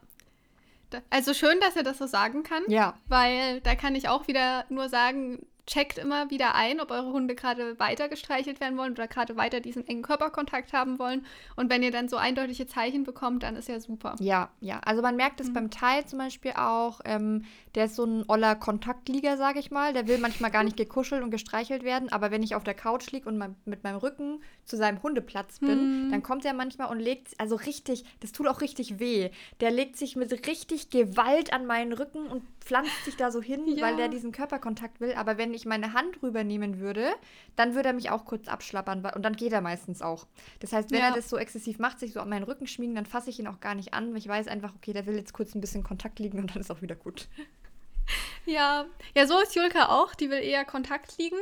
[1.11, 2.63] Also schön, dass er das so sagen kann.
[2.69, 2.95] Ja.
[3.09, 7.35] Weil da kann ich auch wieder nur sagen, checkt immer wieder ein, ob eure Hunde
[7.35, 11.25] gerade weiter gestreichelt werden wollen oder gerade weiter diesen engen Körperkontakt haben wollen.
[11.57, 14.17] Und wenn ihr dann so eindeutige Zeichen bekommt, dann ist ja super.
[14.21, 14.81] Ja, ja.
[14.85, 15.55] Also man merkt es mhm.
[15.55, 17.45] beim Teil zum Beispiel auch, ähm,
[17.75, 19.93] der ist so ein oller Kontaktlieger, sage ich mal.
[19.93, 23.11] Der will manchmal gar nicht gekuschelt und gestreichelt werden, aber wenn ich auf der Couch
[23.11, 26.11] liege und mein, mit meinem Rücken zu seinem Hundeplatz bin, mhm.
[26.11, 29.31] dann kommt er manchmal und legt, also richtig, das tut auch richtig weh.
[29.61, 33.67] Der legt sich mit richtig Gewalt an meinen Rücken und pflanzt sich da so hin,
[33.77, 33.85] ja.
[33.85, 35.15] weil der diesen Körperkontakt will.
[35.15, 37.09] Aber wenn ich meine Hand rübernehmen würde,
[37.57, 40.27] dann würde er mich auch kurz abschlappern und dann geht er meistens auch.
[40.61, 41.09] Das heißt, wenn ja.
[41.09, 43.49] er das so exzessiv macht, sich so an meinen Rücken schmiegen, dann fasse ich ihn
[43.49, 45.83] auch gar nicht an, weil ich weiß einfach, okay, der will jetzt kurz ein bisschen
[45.83, 47.29] Kontakt liegen und dann ist auch wieder gut.
[48.47, 50.15] Ja, ja, so ist Julka auch.
[50.15, 51.39] Die will eher Kontakt liegen.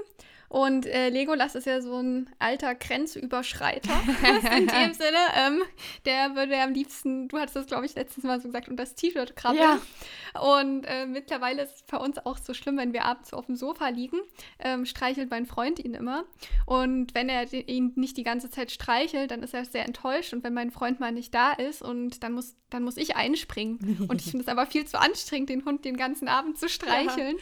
[0.52, 3.88] Und äh, Legolas ist ja so ein alter Grenzüberschreiter.
[4.54, 5.62] in dem Sinne, ähm,
[6.04, 8.94] der würde am liebsten, du hattest das, glaube ich, letztes Mal so gesagt, und das
[8.94, 9.62] T-Shirt krabbeln.
[9.62, 10.40] Ja.
[10.42, 13.56] Und äh, mittlerweile ist es bei uns auch so schlimm, wenn wir abends auf dem
[13.56, 14.18] Sofa liegen,
[14.58, 16.24] ähm, streichelt mein Freund ihn immer.
[16.66, 20.34] Und wenn er ihn nicht die ganze Zeit streichelt, dann ist er sehr enttäuscht.
[20.34, 24.06] Und wenn mein Freund mal nicht da ist und dann muss, dann muss ich einspringen.
[24.06, 27.36] und ich finde es aber viel zu anstrengend, den Hund den ganzen Abend zu streicheln.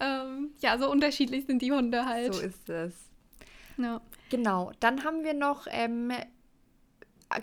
[0.00, 2.34] Ja, ähm, ja so unterschiedlich sind die Hunde halt.
[2.34, 2.94] So ist es.
[3.76, 4.00] Ja.
[4.30, 4.72] Genau.
[4.80, 6.12] Dann haben wir noch ähm,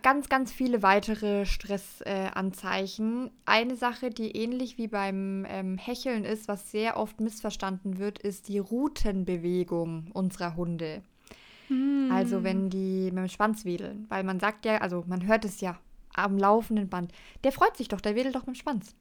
[0.02, 3.28] ganz, ganz viele weitere Stressanzeichen.
[3.28, 8.20] Äh, Eine Sache, die ähnlich wie beim ähm, Hecheln ist, was sehr oft missverstanden wird,
[8.20, 11.02] ist die Routenbewegung unserer Hunde.
[11.68, 12.10] Hm.
[12.12, 14.06] Also wenn die mit dem Schwanz wedeln.
[14.10, 15.78] Weil man sagt ja, also man hört es ja
[16.14, 17.12] am laufenden Band.
[17.44, 18.96] Der freut sich doch, der wedelt doch mit dem Schwanz.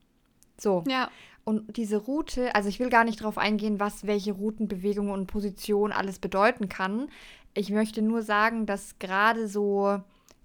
[0.57, 0.83] So.
[0.87, 1.09] Ja.
[1.47, 5.93] Und diese Route, also ich will gar nicht darauf eingehen, was welche Routenbewegungen und Position
[5.93, 7.07] alles bedeuten kann.
[7.53, 10.01] Ich möchte nur sagen, dass gerade so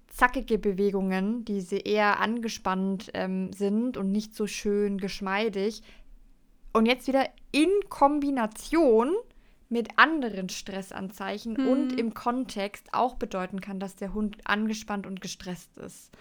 [0.07, 5.83] zackige Bewegungen, die sie eher angespannt ähm, sind und nicht so schön geschmeidig.
[6.71, 9.13] Und jetzt wieder in Kombination
[9.67, 11.67] mit anderen Stressanzeichen hm.
[11.67, 16.11] und im Kontext auch bedeuten kann, dass der Hund angespannt und gestresst ist.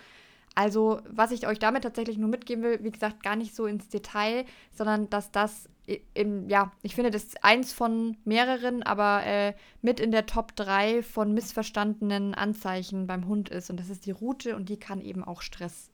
[0.54, 3.88] Also, was ich euch damit tatsächlich nur mitgeben will, wie gesagt, gar nicht so ins
[3.88, 5.68] Detail, sondern dass das
[6.14, 10.54] im, ja, ich finde, das ist eins von mehreren, aber äh, mit in der Top
[10.54, 13.68] 3 von missverstandenen Anzeichen beim Hund ist.
[13.68, 15.90] Und das ist die Route und die kann eben auch Stress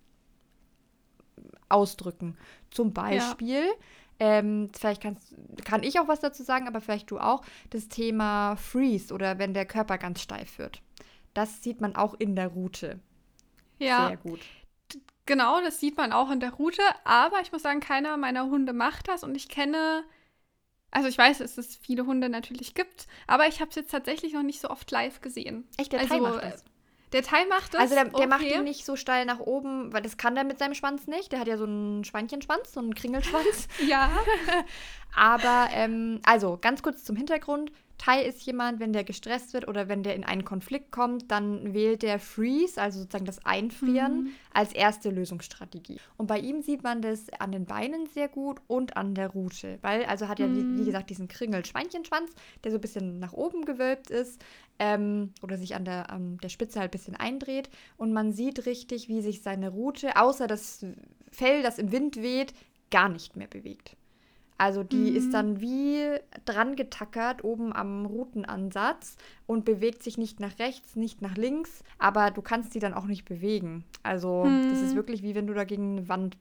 [1.68, 2.36] ausdrücken.
[2.70, 3.72] Zum Beispiel, ja.
[4.18, 5.34] ähm, vielleicht kannst,
[5.64, 9.54] kann ich auch was dazu sagen, aber vielleicht du auch, das Thema Freeze oder wenn
[9.54, 10.82] der Körper ganz steif wird.
[11.32, 13.00] Das sieht man auch in der Route.
[13.78, 14.08] Ja.
[14.08, 14.40] Sehr gut.
[15.26, 16.82] Genau, das sieht man auch in der Route.
[17.04, 19.24] Aber ich muss sagen, keiner meiner Hunde macht das.
[19.24, 20.04] Und ich kenne
[20.90, 24.32] Also ich weiß, dass es viele Hunde natürlich gibt, aber ich habe es jetzt tatsächlich
[24.32, 25.68] noch nicht so oft live gesehen.
[25.76, 26.64] Echt, der also, Thai macht das?
[27.12, 27.80] Der Thai macht das.
[27.80, 28.26] Also der, der okay.
[28.26, 31.32] macht ihn nicht so steil nach oben, weil das kann der mit seinem Schwanz nicht.
[31.32, 33.68] Der hat ja so einen Schweinchenschwanz, so einen Kringelschwanz.
[33.86, 34.10] Ja.
[35.14, 37.72] Aber, ähm, also ganz kurz zum Hintergrund.
[37.98, 41.74] Thai ist jemand, wenn der gestresst wird oder wenn der in einen Konflikt kommt, dann
[41.74, 44.28] wählt der Freeze, also sozusagen das Einfrieren, Mhm.
[44.52, 45.98] als erste Lösungsstrategie.
[46.16, 49.78] Und bei ihm sieht man das an den Beinen sehr gut und an der Rute,
[49.82, 50.78] weil also hat er, wie, Mhm.
[50.78, 52.30] wie gesagt, diesen Kringel-Schweinchenschwanz,
[52.62, 54.40] der so ein bisschen nach oben gewölbt ist
[54.78, 57.68] ähm, oder sich an der, an der Spitze halt ein bisschen eindreht.
[57.96, 60.86] Und man sieht richtig, wie sich seine Rute, außer das
[61.32, 62.54] Fell, das im Wind weht,
[62.90, 63.96] gar nicht mehr bewegt.
[64.58, 65.16] Also die Mhm.
[65.16, 71.22] ist dann wie dran getackert oben am Rutenansatz und bewegt sich nicht nach rechts, nicht
[71.22, 73.84] nach links, aber du kannst die dann auch nicht bewegen.
[74.02, 74.96] Also das ist Mhm.
[74.96, 76.36] wirklich wie wenn du da gegen eine Wand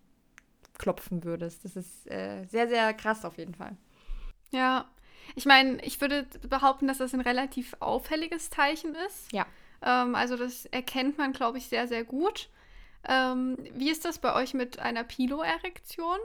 [0.80, 1.64] klopfen würdest.
[1.64, 3.76] Das ist äh, sehr, sehr krass auf jeden Fall.
[4.52, 4.86] Ja.
[5.36, 9.32] Ich meine, ich würde behaupten, dass das ein relativ auffälliges Teilchen ist.
[9.32, 9.46] Ja.
[9.82, 12.50] Ähm, also das erkennt man, glaube ich, sehr, sehr gut.
[13.08, 16.18] Ähm, wie ist das bei euch mit einer Piloerektion?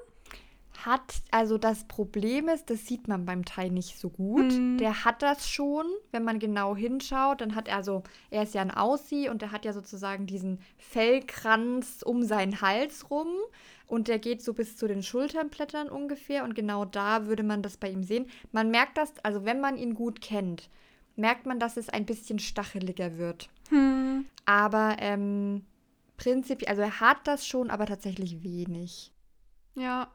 [0.84, 4.52] Hat, also das Problem ist, das sieht man beim Thai nicht so gut.
[4.52, 4.78] Mhm.
[4.78, 8.62] Der hat das schon, wenn man genau hinschaut, dann hat er also, er ist ja
[8.62, 13.28] ein Aussie und der hat ja sozusagen diesen Fellkranz um seinen Hals rum
[13.86, 17.76] und der geht so bis zu den Schulternblättern ungefähr und genau da würde man das
[17.76, 18.26] bei ihm sehen.
[18.50, 20.70] Man merkt das, also wenn man ihn gut kennt,
[21.16, 23.48] merkt man, dass es ein bisschen stacheliger wird.
[23.68, 24.24] Hm.
[24.46, 25.64] Aber ähm,
[26.16, 29.12] prinzipiell, also er hat das schon, aber tatsächlich wenig.
[29.74, 30.08] Ja,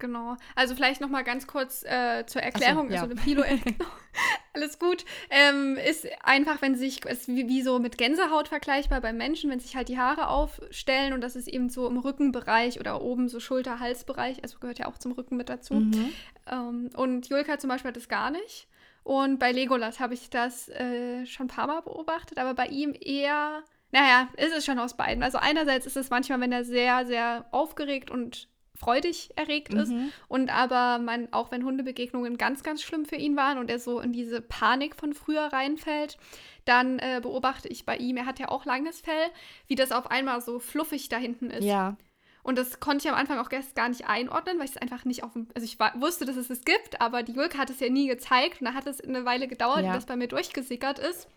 [0.00, 0.36] genau.
[0.56, 2.90] Also vielleicht noch mal ganz kurz äh, zur Erklärung.
[2.90, 3.02] ja.
[3.02, 3.44] Also eine Pilo
[4.52, 5.04] alles gut.
[5.30, 9.60] Ähm, ist einfach, wenn sich, ist wie, wie so mit Gänsehaut vergleichbar beim Menschen, wenn
[9.60, 13.38] sich halt die Haare aufstellen und das ist eben so im Rückenbereich oder oben so
[13.40, 15.74] Schulter-Halsbereich, also gehört ja auch zum Rücken mit dazu.
[15.74, 16.12] Mhm.
[16.50, 18.66] Ähm, und Julka zum Beispiel hat das gar nicht.
[19.02, 22.94] Und bei Legolas habe ich das äh, schon ein paar Mal beobachtet, aber bei ihm
[22.98, 25.22] eher, naja, ist es schon aus beiden.
[25.22, 28.48] Also einerseits ist es manchmal, wenn er sehr, sehr aufgeregt und
[28.80, 30.10] freudig erregt ist Mhm.
[30.28, 34.00] und aber man, auch wenn Hundebegegnungen ganz, ganz schlimm für ihn waren und er so
[34.00, 36.16] in diese Panik von früher reinfällt,
[36.64, 39.26] dann äh, beobachte ich bei ihm, er hat ja auch langes Fell,
[39.68, 41.64] wie das auf einmal so fluffig da hinten ist.
[41.64, 41.96] Ja.
[42.42, 45.22] Und das konnte ich am Anfang auch gar nicht einordnen, weil ich es einfach nicht
[45.24, 45.48] auf dem.
[45.54, 48.08] Also ich war, wusste, dass es es gibt, aber die Julka hat es ja nie
[48.08, 49.88] gezeigt und da hat es eine Weile gedauert, Ja.
[49.92, 51.28] bis das bei mir durchgesickert ist.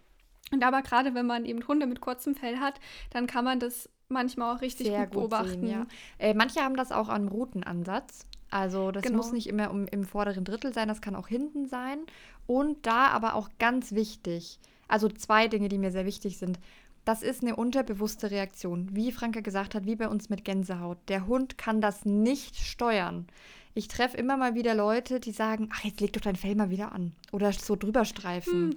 [0.51, 2.79] Und aber gerade wenn man eben Hunde mit kurzem Fell hat,
[3.11, 5.61] dann kann man das manchmal auch richtig gut gut beobachten.
[5.61, 5.85] sehen, ja.
[6.19, 8.25] Äh, manche haben das auch am Routenansatz.
[8.49, 9.17] Also das Genau.
[9.17, 11.99] muss nicht immer um, im vorderen Drittel sein, das kann auch hinten sein.
[12.45, 16.59] Und da aber auch ganz wichtig, also zwei Dinge, die mir sehr wichtig sind.
[17.05, 18.87] Das ist eine unterbewusste Reaktion.
[18.91, 20.97] Wie Franke gesagt hat, wie bei uns mit Gänsehaut.
[21.09, 23.27] Der Hund kann das nicht steuern.
[23.73, 26.69] Ich treffe immer mal wieder Leute, die sagen, ach, jetzt leg doch dein Fell mal
[26.69, 27.11] wieder an.
[27.31, 28.69] Oder so drüber streifen.
[28.69, 28.75] Hm.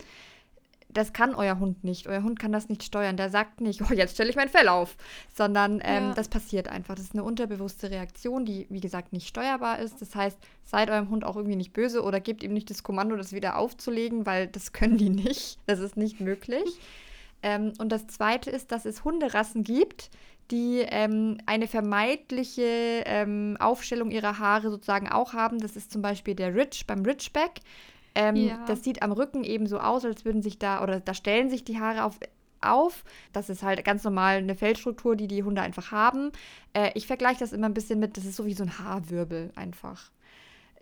[0.97, 2.07] Das kann euer Hund nicht.
[2.07, 3.17] Euer Hund kann das nicht steuern.
[3.19, 4.97] Der sagt nicht, oh, jetzt stelle ich mein Fell auf.
[5.35, 6.15] Sondern ähm, Ja.
[6.15, 6.95] das passiert einfach.
[6.95, 10.01] Das ist eine unterbewusste Reaktion, die, wie gesagt, nicht steuerbar ist.
[10.01, 13.15] Das heißt, seid eurem Hund auch irgendwie nicht böse oder gebt ihm nicht das Kommando,
[13.17, 15.59] das wieder aufzulegen, weil das können die nicht.
[15.67, 16.65] Das ist nicht möglich.
[17.43, 20.11] Ähm, und das Zweite ist, dass es Hunderassen gibt,
[20.51, 25.59] die ähm, eine vermeintliche ähm, Aufstellung ihrer Haare sozusagen auch haben.
[25.59, 27.61] Das ist zum Beispiel der Ridge beim Ridgeback.
[28.17, 28.65] Ähm, Ja.
[28.67, 31.65] Das sieht am Rücken eben so aus, als würden sich da, oder da stellen sich
[31.65, 32.19] die Haare auf,
[32.61, 33.05] auf.
[33.33, 36.33] Das ist halt ganz normal eine Fellstruktur, die die Hunde einfach haben.
[36.73, 39.53] Äh, ich vergleiche das immer ein bisschen mit, das ist so wie so ein Haarwirbel
[39.55, 40.11] einfach.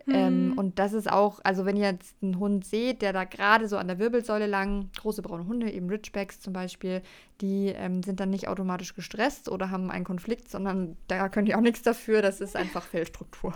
[0.07, 0.59] Ähm, Hm.
[0.59, 3.79] und das ist auch, also wenn ihr jetzt einen Hund seht, der da gerade so
[3.79, 7.01] an der Wirbelsäule lang, große braune Hunde, eben Ridgebacks zum Beispiel,
[7.41, 11.57] die ähm, sind dann nicht automatisch gestresst oder haben einen Konflikt, sondern da könnt ihr
[11.57, 13.55] auch nichts dafür, das ist einfach Fellstruktur.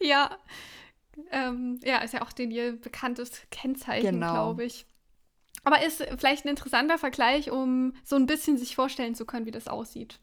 [0.00, 0.30] Ja.
[1.30, 4.32] Ähm, ja, ist ja auch den ihr bekanntes Kennzeichen, Genau.
[4.32, 4.86] glaube ich.
[5.62, 9.50] Aber ist vielleicht ein interessanter Vergleich, um so ein bisschen sich vorstellen zu können, wie
[9.50, 10.20] das aussieht.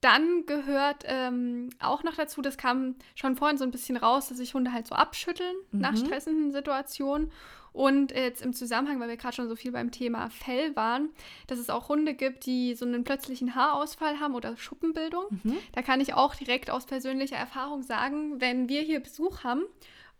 [0.00, 4.36] Dann gehört ähm, auch noch dazu, das kam schon vorhin so ein bisschen raus, dass
[4.36, 5.96] sich Hunde halt so abschütteln nach Mhm.
[5.96, 7.32] stressenden Situationen.
[7.72, 11.10] Und jetzt im Zusammenhang, weil wir gerade schon so viel beim Thema Fell waren,
[11.46, 15.24] dass es auch Hunde gibt, die so einen plötzlichen Haarausfall haben oder Schuppenbildung.
[15.42, 15.56] Mhm.
[15.72, 19.62] Da kann ich auch direkt aus persönlicher Erfahrung sagen, wenn wir hier Besuch haben,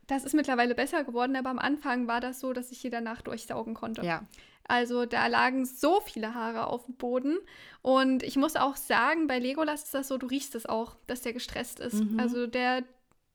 [0.07, 3.23] das ist mittlerweile besser geworden, aber am Anfang war das so, dass ich hier danach
[3.23, 4.05] durchsaugen konnte.
[4.05, 4.23] Ja.
[4.69, 7.39] Also da lagen so viele Haare auf dem Boden.
[7.83, 11.23] Und ich muss auch sagen, bei Legolas ist das so, du riechst es auch, dass
[11.23, 12.03] der gestresst ist.
[12.05, 12.19] Mhm.
[12.19, 12.83] Also der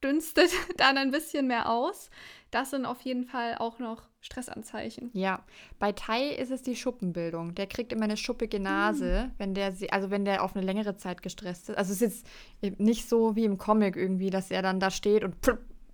[0.04, 2.10] dünstet dann ein bisschen mehr aus.
[2.50, 5.10] Das sind auf jeden Fall auch noch Stressanzeichen.
[5.14, 5.42] Ja,
[5.78, 7.54] bei Tai ist es die Schuppenbildung.
[7.54, 10.96] Der kriegt immer eine schuppige Nase, wenn der, sie- also wenn der auf eine längere
[10.96, 11.76] Zeit gestresst ist.
[11.78, 12.26] Also es ist
[12.60, 15.34] jetzt nicht so wie im Comic irgendwie, dass er dann da steht und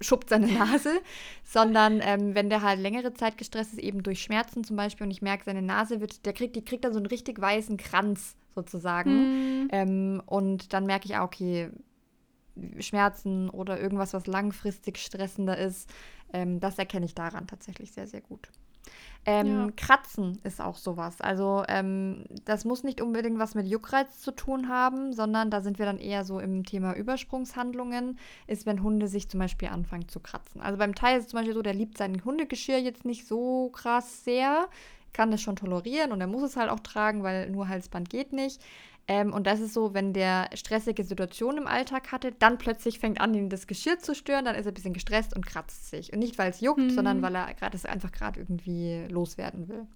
[0.01, 1.01] schuppt seine Nase,
[1.45, 5.11] sondern ähm, wenn der halt längere Zeit gestresst ist, eben durch Schmerzen zum Beispiel, und
[5.11, 8.37] ich merke, seine Nase wird, der kriegt, die kriegt dann so einen richtig weißen Kranz
[8.55, 9.63] sozusagen.
[9.63, 9.69] Mhm.
[9.73, 11.71] Ähm, und dann merke ich, auch, okay,
[12.81, 15.89] Schmerzen oder irgendwas, was langfristig stressender ist,
[16.33, 18.51] ähm, das erkenne ich daran tatsächlich sehr, sehr gut.
[19.27, 19.69] Ähm, ja.
[19.77, 21.21] Kratzen ist auch sowas.
[21.21, 25.79] Also ähm, das muss nicht unbedingt was mit Juckreiz zu tun haben, sondern da sind
[25.79, 30.21] wir dann eher so im Thema Übersprungshandlungen, ist, wenn Hunde sich zum Beispiel anfangen zu
[30.21, 30.63] kratzen.
[30.63, 33.69] Also beim Teil ist es zum Beispiel so, der liebt sein Hundegeschirr jetzt nicht so
[33.71, 34.67] krass sehr,
[35.13, 38.33] kann das schon tolerieren und er muss es halt auch tragen, weil nur Halsband geht
[38.33, 38.63] nicht.
[39.09, 43.21] Ähm, und das ist so, wenn der stressige Situationen im Alltag hatte, dann plötzlich fängt
[43.21, 46.13] an, ihn das Geschirr zu stören, dann ist er ein bisschen gestresst und kratzt sich.
[46.13, 46.91] Und nicht, weil es juckt, mhm.
[46.91, 49.87] sondern weil er gerade es einfach gerade irgendwie loswerden will.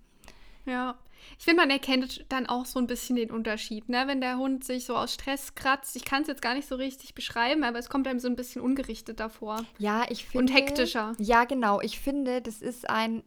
[0.65, 0.97] Ja,
[1.39, 4.05] ich finde, man erkennt dann auch so ein bisschen den Unterschied, ne?
[4.07, 5.95] Wenn der Hund sich so aus Stress kratzt.
[5.97, 8.37] Ich kann es jetzt gar nicht so richtig beschreiben, aber es kommt einem so ein
[8.37, 9.65] bisschen ungerichtet davor.
[9.79, 10.53] Ja, ich finde.
[10.53, 11.13] Und hektischer.
[11.19, 11.81] Ja, genau.
[11.81, 13.23] Ich finde, das ist ein.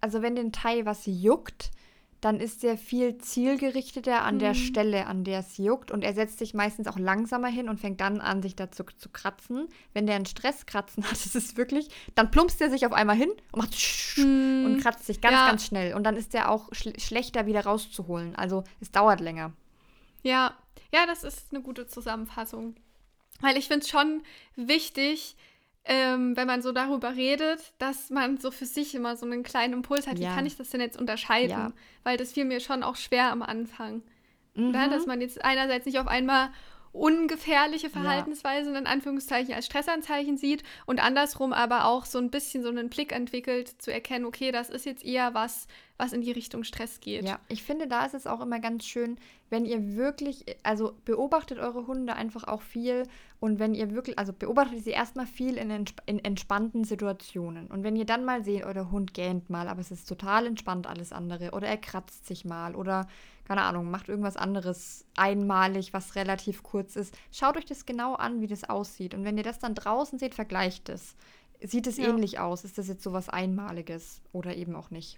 [0.00, 1.70] Also, wenn den Teil was juckt,
[2.20, 4.38] dann ist er viel zielgerichteter an mhm.
[4.40, 5.90] der Stelle, an der es juckt.
[5.90, 9.08] Und er setzt sich meistens auch langsamer hin und fängt dann an, sich dazu zu
[9.08, 9.68] kratzen.
[9.92, 13.30] Wenn der einen Stresskratzen hat, ist es wirklich, dann plumpst er sich auf einmal hin
[13.52, 13.74] und macht
[14.16, 14.64] mhm.
[14.66, 15.46] und kratzt sich ganz, ja.
[15.46, 15.94] ganz schnell.
[15.94, 18.34] Und dann ist er auch sch schlechter wieder rauszuholen.
[18.34, 19.52] Also es dauert länger.
[20.22, 20.54] Ja,
[20.92, 22.74] ja, das ist eine gute Zusammenfassung.
[23.40, 24.22] Weil ich finde es schon
[24.56, 25.36] wichtig,
[25.88, 29.72] ähm, wenn man so darüber redet, dass man so für sich immer so einen kleinen
[29.72, 30.28] Impuls hat, ja.
[30.30, 31.50] wie kann ich das denn jetzt unterscheiden?
[31.50, 31.72] Ja.
[32.04, 34.02] Weil das fiel mir schon auch schwer am Anfang.
[34.54, 34.70] Mhm.
[34.70, 34.90] Ne?
[34.90, 36.50] Dass man jetzt einerseits nicht auf einmal
[36.92, 38.80] ungefährliche Verhaltensweisen ja.
[38.80, 43.12] in Anführungszeichen als Stressanzeichen sieht und andersrum aber auch so ein bisschen so einen Blick
[43.12, 45.66] entwickelt, zu erkennen, okay, das ist jetzt eher was,
[45.98, 47.24] was in die Richtung Stress geht.
[47.26, 49.18] Ja, ich finde, da ist es auch immer ganz schön,
[49.50, 53.04] wenn ihr wirklich, also beobachtet eure Hunde einfach auch viel
[53.40, 57.66] und wenn ihr wirklich, also beobachtet sie erstmal viel in, entsp in entspannten Situationen.
[57.66, 60.86] Und wenn ihr dann mal seht, euer Hund gähnt mal, aber es ist total entspannt
[60.86, 63.08] alles andere oder er kratzt sich mal oder
[63.48, 67.16] keine Ahnung, macht irgendwas anderes einmalig, was relativ kurz ist.
[67.32, 69.14] Schaut euch das genau an, wie das aussieht.
[69.14, 71.16] Und wenn ihr das dann draußen seht, vergleicht es.
[71.62, 72.08] Sieht es ja.
[72.08, 72.64] ähnlich aus?
[72.64, 75.16] Ist das jetzt so was Einmaliges oder eben auch nicht?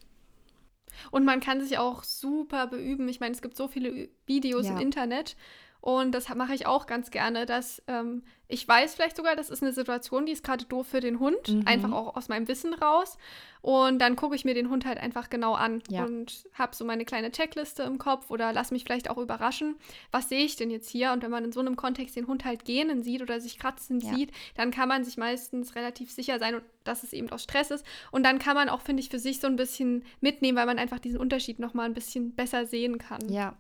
[1.11, 3.09] Und man kann sich auch super beüben.
[3.09, 4.72] Ich meine, es gibt so viele Videos ja.
[4.72, 5.37] im Internet
[5.81, 9.62] und das mache ich auch ganz gerne, dass ähm, ich weiß vielleicht sogar, das ist
[9.62, 11.62] eine Situation, die ist gerade doof für den Hund, mhm.
[11.66, 13.16] einfach auch aus meinem Wissen raus.
[13.62, 16.05] Und dann gucke ich mir den Hund halt einfach genau an ja.
[16.05, 19.76] und habe so meine kleine Checkliste im Kopf oder lass mich vielleicht auch überraschen,
[20.11, 21.12] was sehe ich denn jetzt hier?
[21.12, 24.01] Und wenn man in so einem Kontext den Hund halt gähnen sieht oder sich kratzen
[24.01, 24.14] ja.
[24.14, 27.85] sieht, dann kann man sich meistens relativ sicher sein, dass es eben aus Stress ist.
[28.11, 30.78] Und dann kann man auch, finde ich, für sich so ein bisschen mitnehmen, weil man
[30.78, 33.28] einfach diesen Unterschied nochmal ein bisschen besser sehen kann.
[33.31, 33.57] Ja,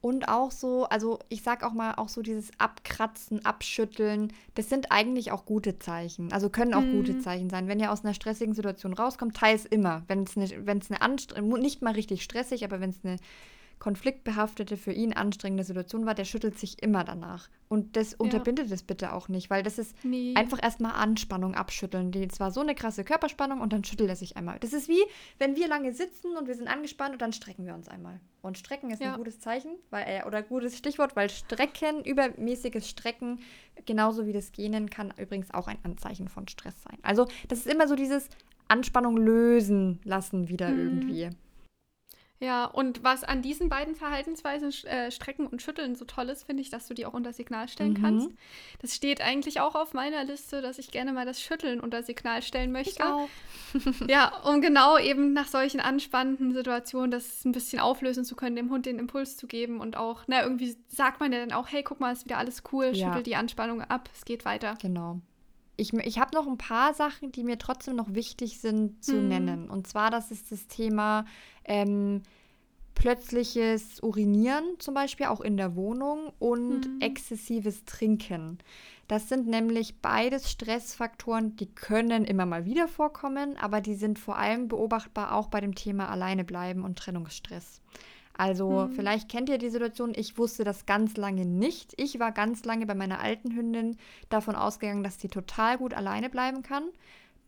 [0.00, 4.92] und auch so, also ich sag auch mal, auch so dieses Abkratzen, Abschütteln, das sind
[4.92, 6.32] eigentlich auch gute Zeichen.
[6.32, 6.92] Also können auch mhm.
[6.92, 7.68] gute Zeichen sein.
[7.68, 10.02] Wenn ihr aus einer stressigen Situation rauskommt, teils immer.
[10.06, 13.16] Wenn es eine, wenn es eine Anstrengung, nicht mal richtig stressig, aber wenn es eine
[13.78, 17.48] konfliktbehaftete, für ihn anstrengende Situation war, der schüttelt sich immer danach.
[17.68, 18.16] Und das ja.
[18.18, 20.34] unterbindet es bitte auch nicht, weil das ist nee.
[20.36, 22.10] einfach erstmal Anspannung abschütteln.
[22.10, 24.58] Die zwar so eine krasse Körperspannung und dann schüttelt er sich einmal.
[24.60, 25.02] Das ist wie,
[25.38, 28.20] wenn wir lange sitzen und wir sind angespannt und dann strecken wir uns einmal.
[28.40, 29.12] Und strecken ist ja.
[29.12, 33.40] ein gutes Zeichen, weil äh, oder gutes Stichwort, weil Strecken, übermäßiges Strecken,
[33.84, 36.98] genauso wie das Gähnen, kann übrigens auch ein Anzeichen von Stress sein.
[37.02, 38.28] Also, das ist immer so dieses
[38.68, 40.78] Anspannung lösen lassen wieder mhm.
[40.78, 41.30] irgendwie.
[42.40, 46.62] Ja, und was an diesen beiden Verhaltensweisen, äh, Strecken und Schütteln, so toll ist, finde
[46.62, 48.02] ich, dass du die auch unter Signal stellen mhm.
[48.02, 48.30] kannst.
[48.80, 52.42] Das steht eigentlich auch auf meiner Liste, dass ich gerne mal das Schütteln unter Signal
[52.42, 52.90] stellen möchte.
[52.90, 53.28] Ich auch.
[54.08, 58.70] ja, um genau eben nach solchen anspannenden Situationen das ein bisschen auflösen zu können, dem
[58.70, 61.82] Hund den Impuls zu geben und auch, na, irgendwie sagt man ja dann auch, hey,
[61.82, 63.08] guck mal, ist wieder alles cool, ja.
[63.08, 64.76] schüttel die Anspannung ab, es geht weiter.
[64.80, 65.20] Genau.
[65.80, 69.28] Ich, ich habe noch ein paar Sachen, die mir trotzdem noch wichtig sind zu hm.
[69.28, 69.70] nennen.
[69.70, 71.24] Und zwar, das ist das Thema
[71.64, 72.22] ähm,
[72.94, 77.00] plötzliches Urinieren zum Beispiel auch in der Wohnung und hm.
[77.00, 78.58] exzessives Trinken.
[79.06, 84.36] Das sind nämlich beides Stressfaktoren, die können immer mal wieder vorkommen, aber die sind vor
[84.36, 87.80] allem beobachtbar auch bei dem Thema Alleine bleiben und Trennungsstress.
[88.38, 88.92] Also mhm.
[88.92, 91.92] vielleicht kennt ihr die Situation, ich wusste das ganz lange nicht.
[92.00, 93.98] Ich war ganz lange bei meiner alten Hündin
[94.30, 96.84] davon ausgegangen, dass sie total gut alleine bleiben kann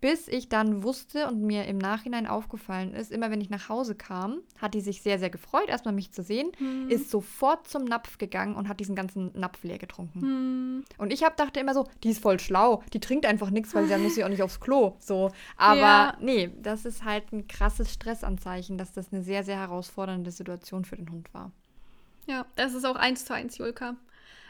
[0.00, 3.94] bis ich dann wusste und mir im Nachhinein aufgefallen ist, immer wenn ich nach Hause
[3.94, 6.88] kam, hat die sich sehr, sehr gefreut, erstmal mich zu sehen, mhm.
[6.88, 10.20] ist sofort zum Napf gegangen und hat diesen ganzen Napf leer getrunken.
[10.20, 10.84] Mhm.
[10.98, 13.88] Und ich hab, dachte immer so, die ist voll schlau, die trinkt einfach nichts, weil
[13.88, 14.96] dann muss sie auch nicht aufs Klo.
[14.98, 15.30] So.
[15.56, 16.16] Aber ja.
[16.20, 20.96] nee, das ist halt ein krasses Stressanzeichen, dass das eine sehr, sehr herausfordernde Situation für
[20.96, 21.52] den Hund war.
[22.26, 23.96] Ja, das ist auch eins zu eins, Julka.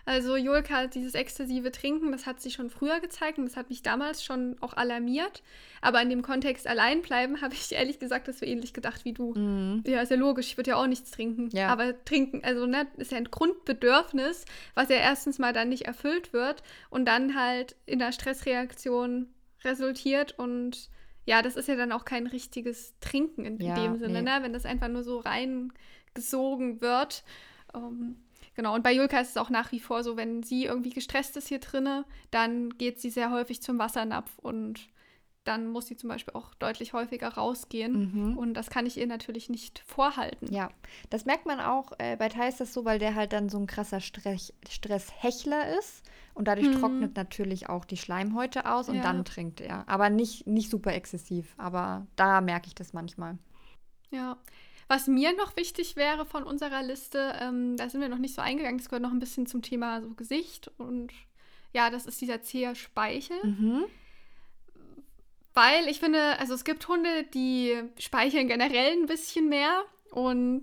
[0.04, 3.82] Also Julka, dieses exzessive Trinken, das hat sich schon früher gezeigt und das hat mich
[3.82, 5.42] damals schon auch alarmiert.
[5.82, 9.12] Aber in dem Kontext allein bleiben, habe ich ehrlich gesagt das so ähnlich gedacht wie
[9.12, 9.34] du.
[9.34, 9.82] Mhm.
[9.86, 11.48] Ja, ist ja logisch, ich würde ja auch nichts trinken.
[11.52, 11.68] Ja.
[11.68, 14.44] Aber trinken, also ne, ist ja ein Grundbedürfnis,
[14.74, 19.28] was ja erstens mal dann nicht erfüllt wird und dann halt in einer Stressreaktion
[19.64, 20.88] resultiert und
[21.26, 24.30] ja, das ist ja dann auch kein richtiges Trinken in, Ja, dem Sinne, nee.
[24.30, 24.38] ne?
[24.42, 27.22] wenn das einfach nur so reingesogen wird.
[27.74, 28.16] Ähm,
[28.54, 31.36] genau, und bei Julka ist es auch nach wie vor so, wenn sie irgendwie gestresst
[31.36, 34.88] ist hier drinne, dann geht sie sehr häufig zum Wassernapf und
[35.44, 38.12] dann muss sie zum Beispiel auch deutlich häufiger rausgehen.
[38.30, 38.38] Mhm.
[38.38, 40.52] Und das kann ich ihr natürlich nicht vorhalten.
[40.52, 40.70] Ja,
[41.08, 43.66] das merkt man auch, äh, bei ist das so, weil der halt dann so ein
[43.66, 46.04] krasser Stress, Stresshechler ist.
[46.34, 46.78] Und dadurch Mhm.
[46.80, 49.02] trocknet natürlich auch die Schleimhäute aus und Ja.
[49.02, 49.88] dann trinkt er.
[49.88, 51.54] Aber nicht, nicht super exzessiv.
[51.56, 53.38] Aber da merke ich das manchmal.
[54.10, 54.36] Ja.
[54.90, 58.42] Was mir noch wichtig wäre von unserer Liste, ähm, da sind wir noch nicht so
[58.42, 61.12] eingegangen, das gehört noch ein bisschen zum Thema so Gesicht und
[61.72, 63.36] ja, das ist dieser zähe Speichel.
[63.44, 63.84] Mhm.
[65.54, 70.62] Weil ich finde, also es gibt Hunde, die speicheln generell ein bisschen mehr und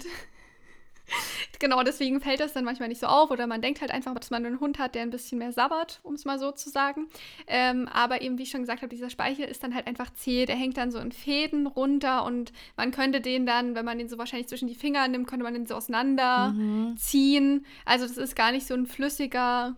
[1.60, 4.30] genau deswegen fällt das dann manchmal nicht so auf oder man denkt halt einfach, dass
[4.30, 7.08] man einen Hund hat, der ein bisschen mehr sabbert, um es mal so zu sagen.
[7.48, 10.46] Ähm, aber eben, wie ich schon gesagt habe, dieser Speichel ist dann halt einfach zäh,
[10.46, 14.10] der hängt dann so in Fäden runter und man könnte den dann, wenn man den
[14.10, 17.66] so wahrscheinlich zwischen die Finger nimmt, könnte man den so auseinander Mhm.
[17.86, 19.76] Also das ist gar nicht so ein flüssiger,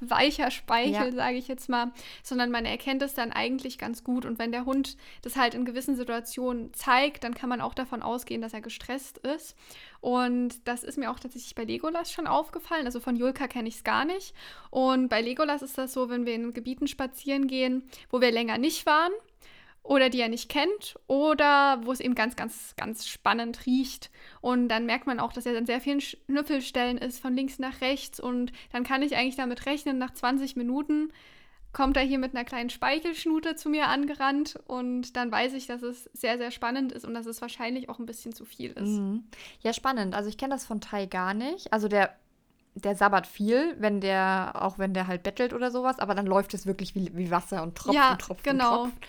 [0.00, 1.12] weicher Speichel, Ja.
[1.12, 1.92] sage ich jetzt mal,
[2.22, 4.24] sondern man erkennt es dann eigentlich ganz gut.
[4.24, 8.02] Und wenn der Hund das halt in gewissen Situationen zeigt, dann kann man auch davon
[8.02, 9.56] ausgehen, dass er gestresst ist.
[10.00, 12.86] Und das ist mir auch tatsächlich bei Legolas schon aufgefallen.
[12.86, 14.34] Also von Julka kenne ich es gar nicht.
[14.70, 18.58] Und bei Legolas ist das so, wenn wir in Gebieten spazieren gehen, wo wir länger
[18.58, 19.12] nicht waren,
[19.88, 24.10] oder die er nicht kennt oder wo es eben ganz, ganz, ganz spannend riecht.
[24.42, 27.80] Und dann merkt man auch, dass er an sehr vielen Schnüffelstellen ist, von links nach
[27.80, 28.20] rechts.
[28.20, 31.10] Und dann kann ich eigentlich damit rechnen, nach 20 Minuten
[31.72, 35.82] kommt er hier mit einer kleinen Speichelschnute zu mir angerannt und dann weiß ich, dass
[35.82, 38.88] es sehr, sehr spannend ist und dass es wahrscheinlich auch ein bisschen zu viel ist.
[38.88, 39.24] Mhm.
[39.60, 40.14] Ja, spannend.
[40.14, 41.72] Also ich kenne das von Tai gar nicht.
[41.72, 42.14] Also der,
[42.74, 46.52] der sabbert viel, wenn der, auch wenn der halt bettelt oder sowas, aber dann läuft
[46.54, 48.82] es wirklich wie, wie Wasser und tropft Ja, und tropft genau.
[48.84, 49.08] und tropft.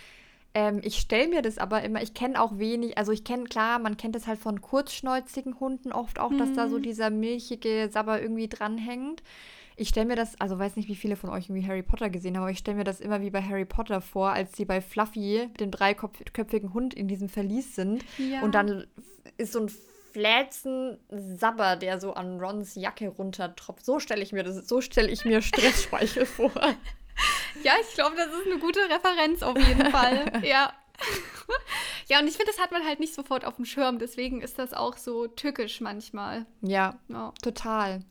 [0.56, 3.78] Ähm, ich stelle mir das aber immer, ich kenne auch wenig, also ich kenne, klar,
[3.80, 6.82] man kennt es halt von kurzschnäuzigen Hunden oft auch, dass da so Mhm.
[6.82, 9.22] dieser milchige Sabber irgendwie dranhängt.
[9.76, 12.36] Ich stelle mir das, also weiß nicht, wie viele von euch irgendwie Harry Potter gesehen
[12.36, 14.82] haben, aber ich stelle mir das immer wie bei Harry Potter vor, als sie bei
[14.82, 18.04] Fluffy, dem dreiköpfigen Hund, in diesem Verlies sind.
[18.18, 18.42] Ja.
[18.42, 18.88] Und dann
[19.38, 19.70] ist so ein
[20.12, 23.86] Flätzen Sabber, der so an Rons Jacke runtertropft.
[23.86, 26.52] So stelle ich mir das, so stelle ich mir Stressspeichel vor.
[27.64, 30.32] Ja, ich glaube, das ist eine gute Referenz auf jeden Fall.
[30.44, 30.72] ja.
[32.08, 34.00] Ja, und ich finde, das hat man halt nicht sofort auf dem Schirm.
[34.00, 36.46] Deswegen ist das auch so tückisch manchmal.
[36.62, 37.34] Ja, Ja.
[37.42, 38.02] total.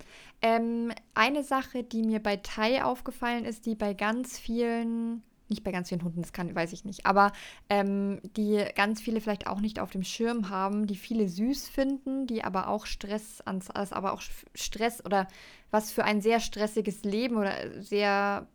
[0.41, 5.73] Ähm, eine Sache, die mir bei Tai aufgefallen ist, die bei ganz vielen, nicht bei
[5.73, 7.33] ganz vielen Hunden, das kann, weiß ich nicht, aber
[7.69, 12.27] ähm, die ganz viele vielleicht auch nicht auf dem Schirm haben, die viele süß finden,
[12.27, 14.23] die aber auch Stress, ans, aber auch
[14.55, 15.27] Stress oder
[15.73, 18.47] was für ein sehr stressiges Leben oder sehr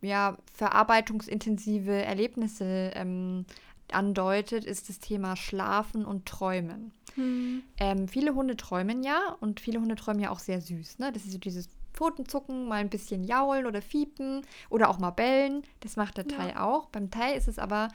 [0.00, 3.44] ja, verarbeitungsintensive Erlebnisse ähm,
[3.92, 6.92] andeutet, ist das Thema Schlafen und Träumen.
[7.14, 7.62] Hm.
[7.78, 10.98] Ähm, viele Hunde träumen ja und viele Hunde träumen ja auch sehr süß.
[10.98, 11.12] Ne?
[11.12, 15.64] Das ist so dieses Pfotenzucken, mal ein bisschen jaulen oder fiepen oder auch mal bellen.
[15.80, 16.36] Das macht der Ja.
[16.36, 16.88] Thai auch.
[16.88, 17.88] Beim Thai ist es aber,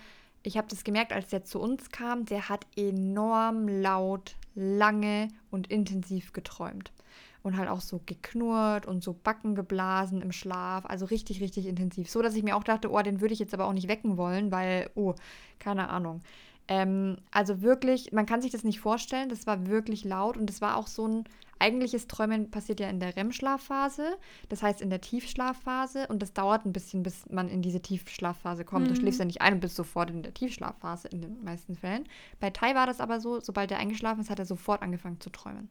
[0.43, 5.67] ich habe das gemerkt, als der zu uns kam, der hat enorm laut, lange und
[5.67, 6.91] intensiv geträumt.
[7.45, 10.83] Und halt auch so geknurrt und so Backen geblasen im Schlaf.
[10.87, 12.09] Also richtig, richtig intensiv.
[12.09, 14.17] So, dass ich mir auch dachte, oh, den würde ich jetzt aber auch nicht wecken
[14.17, 15.13] wollen, weil, oh,
[15.59, 16.23] keine Ahnung.
[16.67, 20.59] Ähm, also wirklich, man kann sich das nicht vorstellen, das war wirklich laut und das
[20.59, 21.23] war auch so ein
[21.59, 24.17] eigentliches Träumen passiert ja in der REM-Schlafphase,
[24.49, 28.65] das heißt in der Tiefschlafphase und das dauert ein bisschen, bis man in diese Tiefschlafphase
[28.65, 28.89] kommt.
[28.89, 28.95] Du Mhm.
[28.95, 32.05] schläfst ja nicht ein und bist sofort in der Tiefschlafphase in den meisten Fällen.
[32.39, 35.29] Bei Tai war das aber so, sobald er eingeschlafen ist, hat er sofort angefangen zu
[35.29, 35.69] träumen.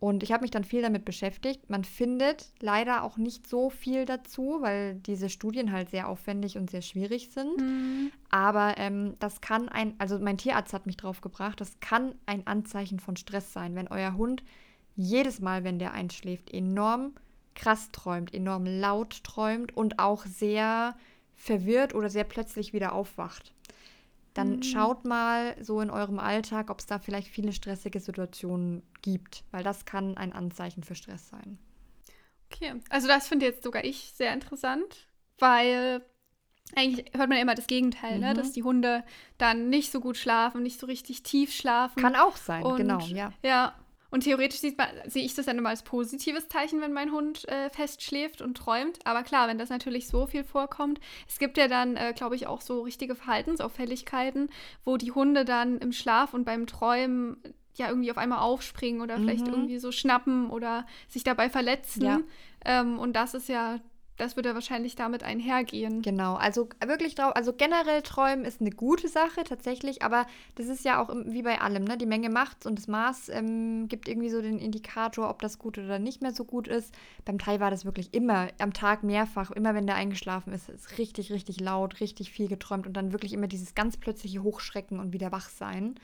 [0.00, 1.68] Und ich habe mich dann viel damit beschäftigt.
[1.68, 6.70] Man findet leider auch nicht so viel dazu, weil diese Studien halt sehr aufwendig und
[6.70, 7.60] sehr schwierig sind.
[7.60, 8.12] Hm.
[8.30, 12.46] Aber ähm, das kann ein, also mein Tierarzt hat mich drauf gebracht, das kann ein
[12.46, 14.44] Anzeichen von Stress sein, wenn euer Hund
[14.94, 17.14] jedes Mal, wenn der einschläft, enorm
[17.54, 20.96] krass träumt, enorm laut träumt und auch sehr
[21.34, 23.52] verwirrt oder sehr plötzlich wieder aufwacht.
[24.38, 24.62] Dann Mhm.
[24.62, 29.64] schaut mal so in eurem Alltag, ob es da vielleicht viele stressige Situationen gibt, weil
[29.64, 31.58] das kann ein Anzeichen für Stress sein.
[32.50, 35.08] Okay, also das finde jetzt sogar ich sehr interessant,
[35.38, 36.04] weil
[36.76, 38.30] eigentlich hört man ja immer das Gegenteil, ne?
[38.30, 38.34] Mhm.
[38.36, 39.02] dass die Hunde
[39.38, 42.00] dann nicht so gut schlafen, nicht so richtig tief schlafen.
[42.00, 43.32] Kann auch sein, Und- genau, ja.
[43.42, 43.74] Ja,
[44.10, 47.68] Und theoretisch man, sehe ich das dann immer als positives Zeichen, wenn mein Hund äh,
[47.70, 48.98] fest schläft und träumt.
[49.04, 50.98] Aber klar, wenn das natürlich so viel vorkommt,
[51.28, 54.48] es gibt ja dann, äh, glaube ich, auch so richtige Verhaltensauffälligkeiten,
[54.84, 57.42] wo die Hunde dann im Schlaf und beim Träumen
[57.74, 59.52] ja irgendwie auf einmal aufspringen oder vielleicht Mhm.
[59.52, 62.02] irgendwie so schnappen oder sich dabei verletzen.
[62.02, 62.20] Ja.
[62.64, 63.78] Ähm, und das ist ja,
[64.18, 66.02] das würde wahrscheinlich damit einhergehen.
[66.02, 70.84] Genau, also wirklich drauf, also generell träumen ist eine gute Sache tatsächlich, aber das ist
[70.84, 71.96] ja auch wie bei allem, ne?
[71.96, 75.78] Die Menge macht's und das Maß ähm, gibt irgendwie so den Indikator, ob das gut
[75.78, 76.92] oder nicht mehr so gut ist.
[77.24, 80.98] Beim Tai war das wirklich immer am Tag mehrfach, immer wenn der eingeschlafen ist, ist
[80.98, 85.12] richtig, richtig laut, richtig viel geträumt und dann wirklich immer dieses ganz plötzliche Hochschrecken und
[85.12, 85.94] wieder wach sein.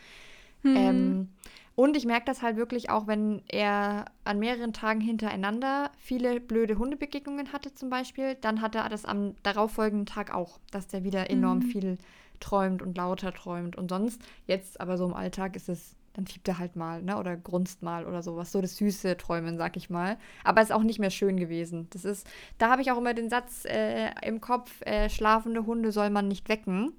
[0.65, 0.77] Hm.
[0.77, 1.29] Ähm,
[1.77, 6.79] und ich merke das halt wirklich auch, wenn er an mehreren Tagen hintereinander viele blöde
[6.79, 11.31] Hundebegegnungen hatte zum Beispiel, dann hat er das am darauffolgenden Tag auch, dass der wieder
[11.31, 11.63] enorm Mhm.
[11.63, 11.99] viel
[12.41, 13.77] träumt und lauter träumt.
[13.77, 17.19] Und sonst, jetzt aber so im Alltag ist es, dann fiebt er halt mal, ne?
[17.19, 18.53] Oder grunzt mal oder sowas.
[18.53, 20.17] So das süße Träumen, sag ich mal.
[20.45, 21.89] Aber ist auch nicht mehr schön gewesen.
[21.91, 22.25] Das ist,
[22.59, 26.29] da habe ich auch immer den Satz äh, im Kopf, äh, schlafende Hunde soll man
[26.29, 26.93] nicht wecken.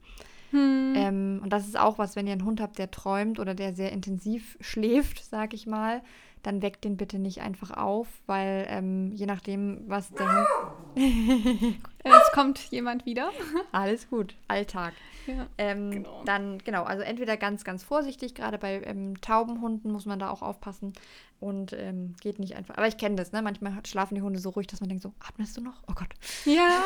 [0.56, 0.94] Hm.
[0.96, 3.74] Ähm, und das ist auch was, wenn ihr einen Hund habt, der träumt oder der
[3.74, 6.02] sehr intensiv schläft, sag ich mal,
[6.44, 10.48] dann weckt den bitte nicht einfach auf, weil ähm, je nachdem, was der Hund.
[12.06, 13.32] Jetzt kommt jemand wieder.
[13.72, 14.94] Alles gut, Alltag.
[15.26, 15.48] Ja.
[15.58, 16.22] Ähm, Genau.
[16.24, 20.44] Dann, genau, also entweder ganz, ganz vorsichtig, gerade bei ähm, Taubenhunden muss man da auch
[20.44, 20.94] aufpassen
[21.40, 22.78] und ähm, geht nicht einfach.
[22.78, 23.42] Aber ich kenne das, ne?
[23.42, 25.84] Manchmal schlafen die Hunde so ruhig, dass man denkt so, atmest du noch?
[25.88, 26.10] Oh Gott.
[26.46, 26.82] Ja,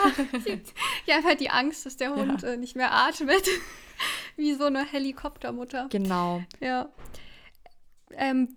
[1.05, 3.43] ja, einfach die Angst, dass der Hund äh, nicht mehr atmet.
[4.35, 5.87] Wie so eine Helikoptermutter.
[5.89, 6.41] Genau.
[6.59, 6.89] Ja.
[8.11, 8.55] Ähm,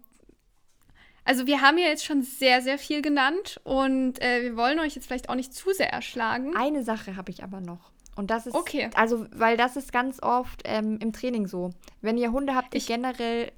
[1.24, 4.94] also wir haben ja jetzt schon sehr, sehr viel genannt und äh, wir wollen euch
[4.96, 6.56] jetzt vielleicht auch nicht zu sehr erschlagen.
[6.56, 7.92] Eine Sache habe ich aber noch.
[8.16, 8.90] Und das ist, Okay.
[8.94, 11.70] also, weil das ist ganz oft ähm, im Training so.
[12.00, 13.52] Wenn ihr Hunde habt, die Ich- generell,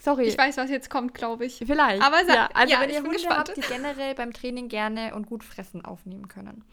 [0.00, 1.62] sorry, Ich weiß, was jetzt kommt, glaube ich.
[1.64, 2.02] vielleicht.
[2.02, 3.48] Aber ja, also ja, wenn ihr Hunde gespannt.
[3.48, 6.64] habt, die generell beim Training gerne und gut fressen aufnehmen können.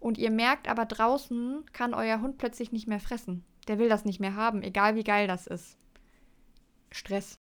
[0.00, 3.44] Und ihr merkt aber draußen kann euer Hund plötzlich nicht mehr fressen.
[3.66, 5.76] Der will das nicht mehr haben, egal wie geil das ist.
[6.90, 7.38] Stress.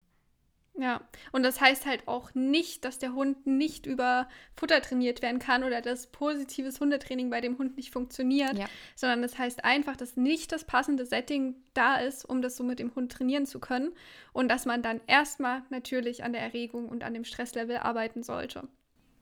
[0.79, 1.01] Ja,
[1.31, 5.63] und das heißt halt auch nicht, dass der Hund nicht über Futter trainiert werden kann
[5.63, 8.67] oder dass positives Hundetraining bei dem Hund nicht funktioniert, Ja.
[8.95, 12.77] sondern das heißt einfach, dass nicht das passende Setting da ist, um das so mit
[12.77, 13.91] dem Hund trainieren zu können
[14.33, 18.67] und dass man dann erstmal natürlich an der Erregung und an dem Stresslevel arbeiten sollte.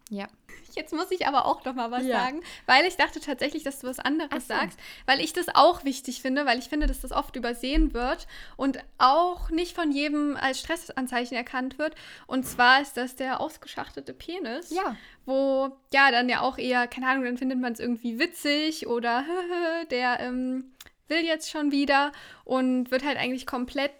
[0.09, 0.27] Ja.
[0.75, 2.19] Jetzt muss ich aber auch noch mal was Ja.
[2.19, 4.53] sagen, weil ich dachte tatsächlich, dass du was anderes so.
[4.53, 8.27] sagst, weil ich das auch wichtig finde, weil ich finde, dass das oft übersehen wird
[8.57, 11.95] und auch nicht von jedem als Stressanzeichen erkannt wird.
[12.27, 14.97] Und zwar ist das der ausgeschachtete Penis, Ja.
[15.25, 19.23] wo ja dann ja auch eher, keine Ahnung, dann findet man es irgendwie witzig oder
[19.91, 20.73] der ähm,
[21.07, 22.11] will jetzt schon wieder
[22.43, 23.93] und wird halt eigentlich komplett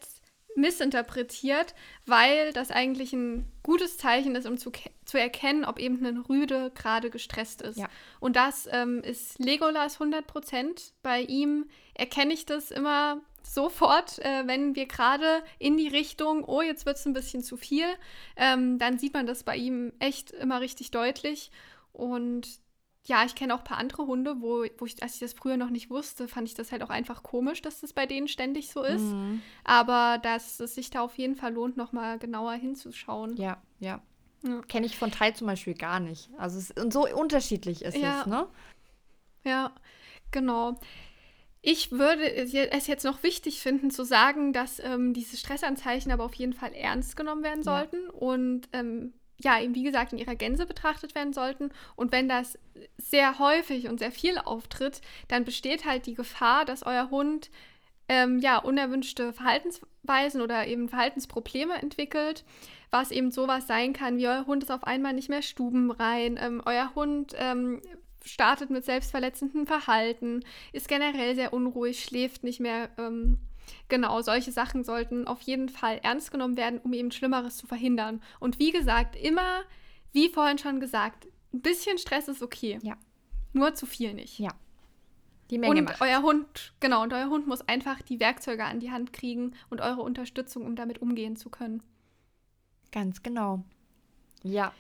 [0.56, 1.76] missinterpretiert,
[2.06, 4.72] weil das eigentlich ein gutes Zeichen ist, um zu,
[5.06, 7.78] zu erkennen, ob eben ein Rüde gerade gestresst ist.
[7.78, 7.88] Ja.
[8.20, 10.94] Und das ähm, ist Legolas 100 Prozent.
[11.04, 16.62] Bei ihm erkenne ich das immer sofort, äh, wenn wir gerade in die Richtung, oh,
[16.62, 17.86] jetzt wird es ein bisschen zu viel,
[18.36, 21.52] ähm, dann sieht man das bei ihm echt immer richtig deutlich.
[21.94, 22.60] Und
[23.08, 25.58] ja, ich kenne auch ein paar andere Hunde, wo, wo ich, als ich das früher
[25.58, 28.72] noch nicht wusste, fand ich das halt auch einfach komisch, dass das bei denen ständig
[28.72, 29.04] so ist.
[29.04, 29.42] Mhm.
[29.64, 33.38] Aber dass es sich da auf jeden Fall lohnt, nochmal genauer hinzuschauen.
[33.38, 34.02] Ja, ja.
[34.44, 34.62] Ja.
[34.68, 36.30] Kenne ich von Thai zum Beispiel gar nicht.
[36.38, 38.22] Also es, und so unterschiedlich ist Ja.
[38.22, 38.48] es, ne?
[39.44, 39.72] Ja,
[40.32, 40.80] genau.
[41.62, 46.12] Ich würde es je- es jetzt noch wichtig finden zu sagen, dass ähm, diese Stressanzeichen
[46.12, 47.80] aber auf jeden Fall ernst genommen werden Ja.
[47.80, 51.72] sollten und ähm, ja, eben wie gesagt in ihrer Gänze betrachtet werden sollten.
[51.96, 52.58] Und wenn das
[52.98, 57.50] sehr häufig und sehr viel auftritt, dann besteht halt die Gefahr, dass euer Hund
[58.08, 62.46] ähm, ja unerwünschte Verhaltensweisen oder eben Verhaltensprobleme entwickelt,
[62.92, 66.62] was eben sowas sein kann, wie euer Hund ist auf einmal nicht mehr stubenrein, ähm,
[66.66, 67.82] euer Hund ähm,
[68.24, 72.90] startet mit selbstverletzendem Verhalten, ist generell sehr unruhig, schläft nicht mehr.
[72.98, 73.40] Ähm,
[73.90, 78.22] genau, solche Sachen sollten auf jeden Fall ernst genommen werden, um eben Schlimmeres zu verhindern.
[78.40, 79.64] Und wie gesagt, immer,
[80.12, 82.80] wie vorhin schon gesagt, ein bisschen Stress ist okay.
[82.82, 82.98] Ja.
[83.54, 84.40] Nur zu viel nicht.
[84.40, 84.52] Ja.
[85.50, 86.02] Die Menge und macht.
[86.02, 89.80] euer Hund, genau, und euer Hund muss einfach die Werkzeuge an die Hand kriegen und
[89.80, 91.84] eure Unterstützung, um damit umgehen zu können.
[92.92, 93.64] Ganz genau.
[94.46, 94.74] Ja.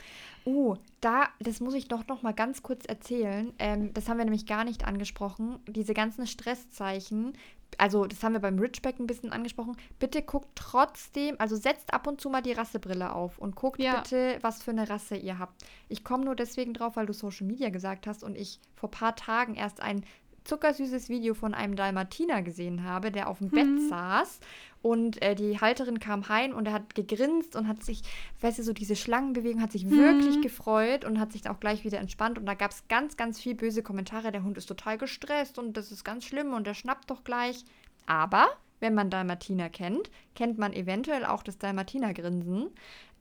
[0.45, 3.51] Uh, da, das muss ich doch noch mal ganz kurz erzählen.
[3.57, 5.59] Ähm, das haben wir nämlich gar nicht angesprochen.
[5.67, 7.33] Diese ganzen Stresszeichen,
[7.79, 9.75] also das haben wir beim Ridgeback ein bisschen angesprochen.
[9.97, 14.01] Bitte guckt trotzdem, also setzt ab und zu mal die Rassebrille auf und guckt Ja.
[14.01, 15.65] bitte, was für eine Rasse ihr habt.
[15.89, 18.91] Ich komme nur deswegen drauf, weil du Social Media gesagt hast und ich vor ein
[18.91, 20.05] paar Tagen erst ein
[20.45, 23.89] zuckersüßes Video von einem Dalmatiner gesehen habe, der auf dem Bett Mhm.
[23.89, 24.39] saß
[24.81, 28.03] und äh, die Halterin kam heim und er hat gegrinst und hat sich,
[28.41, 30.41] weißt du, so diese Schlangenbewegung, hat sich wirklich Mhm.
[30.41, 32.37] gefreut und hat sich auch gleich wieder entspannt.
[32.37, 34.31] Und da gab es ganz, ganz viel böse Kommentare.
[34.31, 37.65] Der Hund ist total gestresst und das ist ganz schlimm und der schnappt doch gleich.
[38.05, 38.47] Aber
[38.79, 42.67] wenn man Dalmatiner kennt, kennt man eventuell auch das Dalmatiner-Grinsen.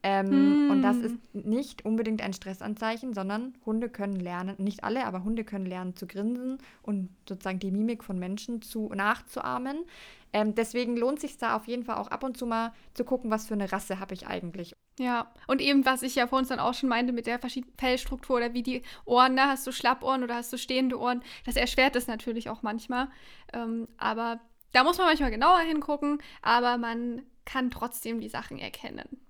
[0.07, 1.05] Ähm, Und das Hm.
[1.07, 5.95] ist nicht unbedingt ein Stressanzeichen, sondern Hunde können lernen, nicht alle, aber Hunde können lernen
[5.95, 9.85] zu grinsen und sozusagen die Mimik von Menschen zu, nachzuahmen.
[10.31, 13.31] Ähm, deswegen lohnt sich da auf jeden Fall auch ab und zu mal zu gucken,
[13.31, 14.75] was für eine Rasse habe ich eigentlich.
[14.99, 17.75] Ja, und eben, was ich ja vor uns dann auch schon meinte mit der verschiedenen
[17.77, 19.43] Fellstruktur oder wie die Ohren, ne?
[19.47, 23.09] hast du Schlappohren oder hast du stehende Ohren, das erschwert es natürlich auch manchmal.
[23.53, 24.39] Ähm, aber
[24.71, 29.24] da muss man manchmal genauer hingucken, aber man kann trotzdem die Sachen erkennen.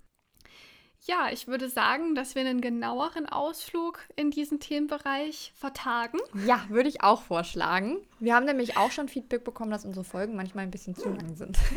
[1.07, 6.17] Ja, ich würde sagen, dass wir einen genaueren Ausflug in diesen Themenbereich vertagen.
[6.47, 7.97] Ja, würde ich auch vorschlagen.
[8.19, 11.35] Wir haben nämlich auch schon Feedback bekommen, dass unsere Folgen manchmal ein bisschen zu lang
[11.35, 11.57] sind.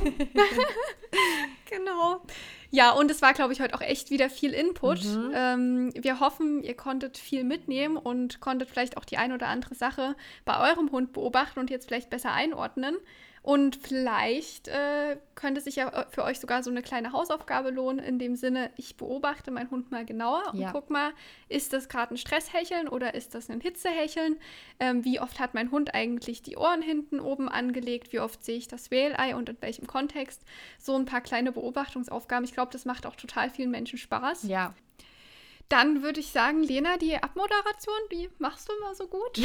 [1.70, 2.22] Genau.
[2.70, 5.05] Ja, und es war, glaube ich, heute auch echt wieder viel Input.
[5.05, 5.33] Mhm.
[5.35, 9.74] Ähm, wir hoffen, ihr konntet viel mitnehmen und konntet vielleicht auch die ein oder andere
[9.74, 12.97] Sache bei eurem Hund beobachten und jetzt vielleicht besser einordnen.
[13.49, 18.18] Und vielleicht äh, könnte sich ja für euch sogar so eine kleine Hausaufgabe lohnen, in
[18.18, 20.70] dem Sinne, ich beobachte meinen Hund mal genauer und Ja.
[20.70, 21.14] guck mal,
[21.49, 24.38] ist das gerade ein Stresshecheln oder ist das ein Hitzehecheln?
[24.80, 28.12] Ähm, wie oft hat mein Hund eigentlich die Ohren hinten oben angelegt?
[28.12, 30.42] Wie oft sehe ich das Wählei und in welchem Kontext?
[30.78, 32.44] So ein paar kleine Beobachtungsaufgaben.
[32.44, 34.42] Ich glaube, das macht auch total vielen Menschen Spaß.
[34.42, 34.74] Ja.
[35.70, 39.38] Dann würde ich sagen, Lena, die Abmoderation, die machst du immer so gut.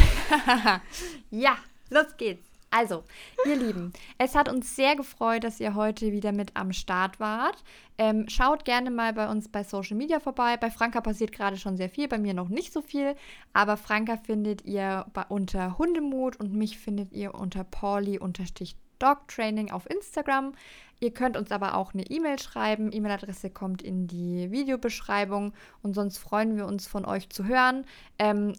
[1.31, 1.57] ja,
[1.89, 2.52] los geht's.
[2.75, 3.03] Also,
[3.45, 7.63] ihr Lieben, es hat uns sehr gefreut, dass ihr heute wieder mit am Start wart.
[7.99, 10.57] Ähm, schaut gerne mal bei uns bei Social Media vorbei.
[10.57, 13.15] Bei Franka passiert gerade schon sehr viel, bei mir noch nicht so viel.
[13.53, 20.53] Aber Franka findet ihr bei, unter Hundemut und mich findet ihr unter Pauli-Dogtraining auf Instagram.
[20.99, 22.91] Ihr könnt uns aber auch eine E-Mail schreiben.
[22.91, 25.53] E-Mail-Adresse kommt in die Videobeschreibung.
[25.83, 27.85] Und sonst freuen wir uns von euch zu hören.
[28.17, 28.53] Ähm,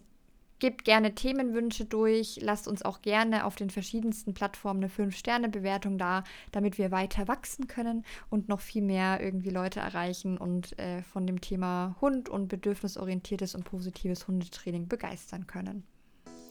[0.59, 2.39] Gebt gerne Themenwünsche durch.
[2.41, 7.67] Lasst uns auch gerne auf den verschiedensten Plattformen eine 5-Sterne-Bewertung da, damit wir weiter wachsen
[7.67, 12.47] können und noch viel mehr irgendwie Leute erreichen und äh, von dem Thema Hund und
[12.47, 15.83] bedürfnisorientiertes und positives Hundetraining begeistern können.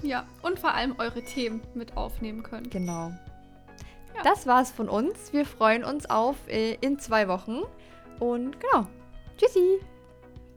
[0.02, 2.68] Ja, und vor allem eure Themen mit aufnehmen können.
[2.68, 3.08] Genau.
[4.14, 4.22] Ja.
[4.22, 5.32] Das war's von uns.
[5.32, 7.62] Wir freuen uns auf äh, in zwei Wochen.
[8.20, 8.86] Und genau.
[9.38, 9.80] Tschüssi.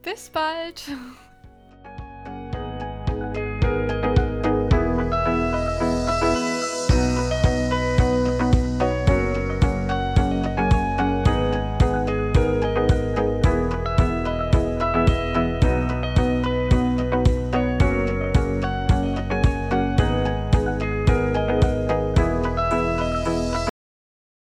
[0.02, 0.82] Bis bald.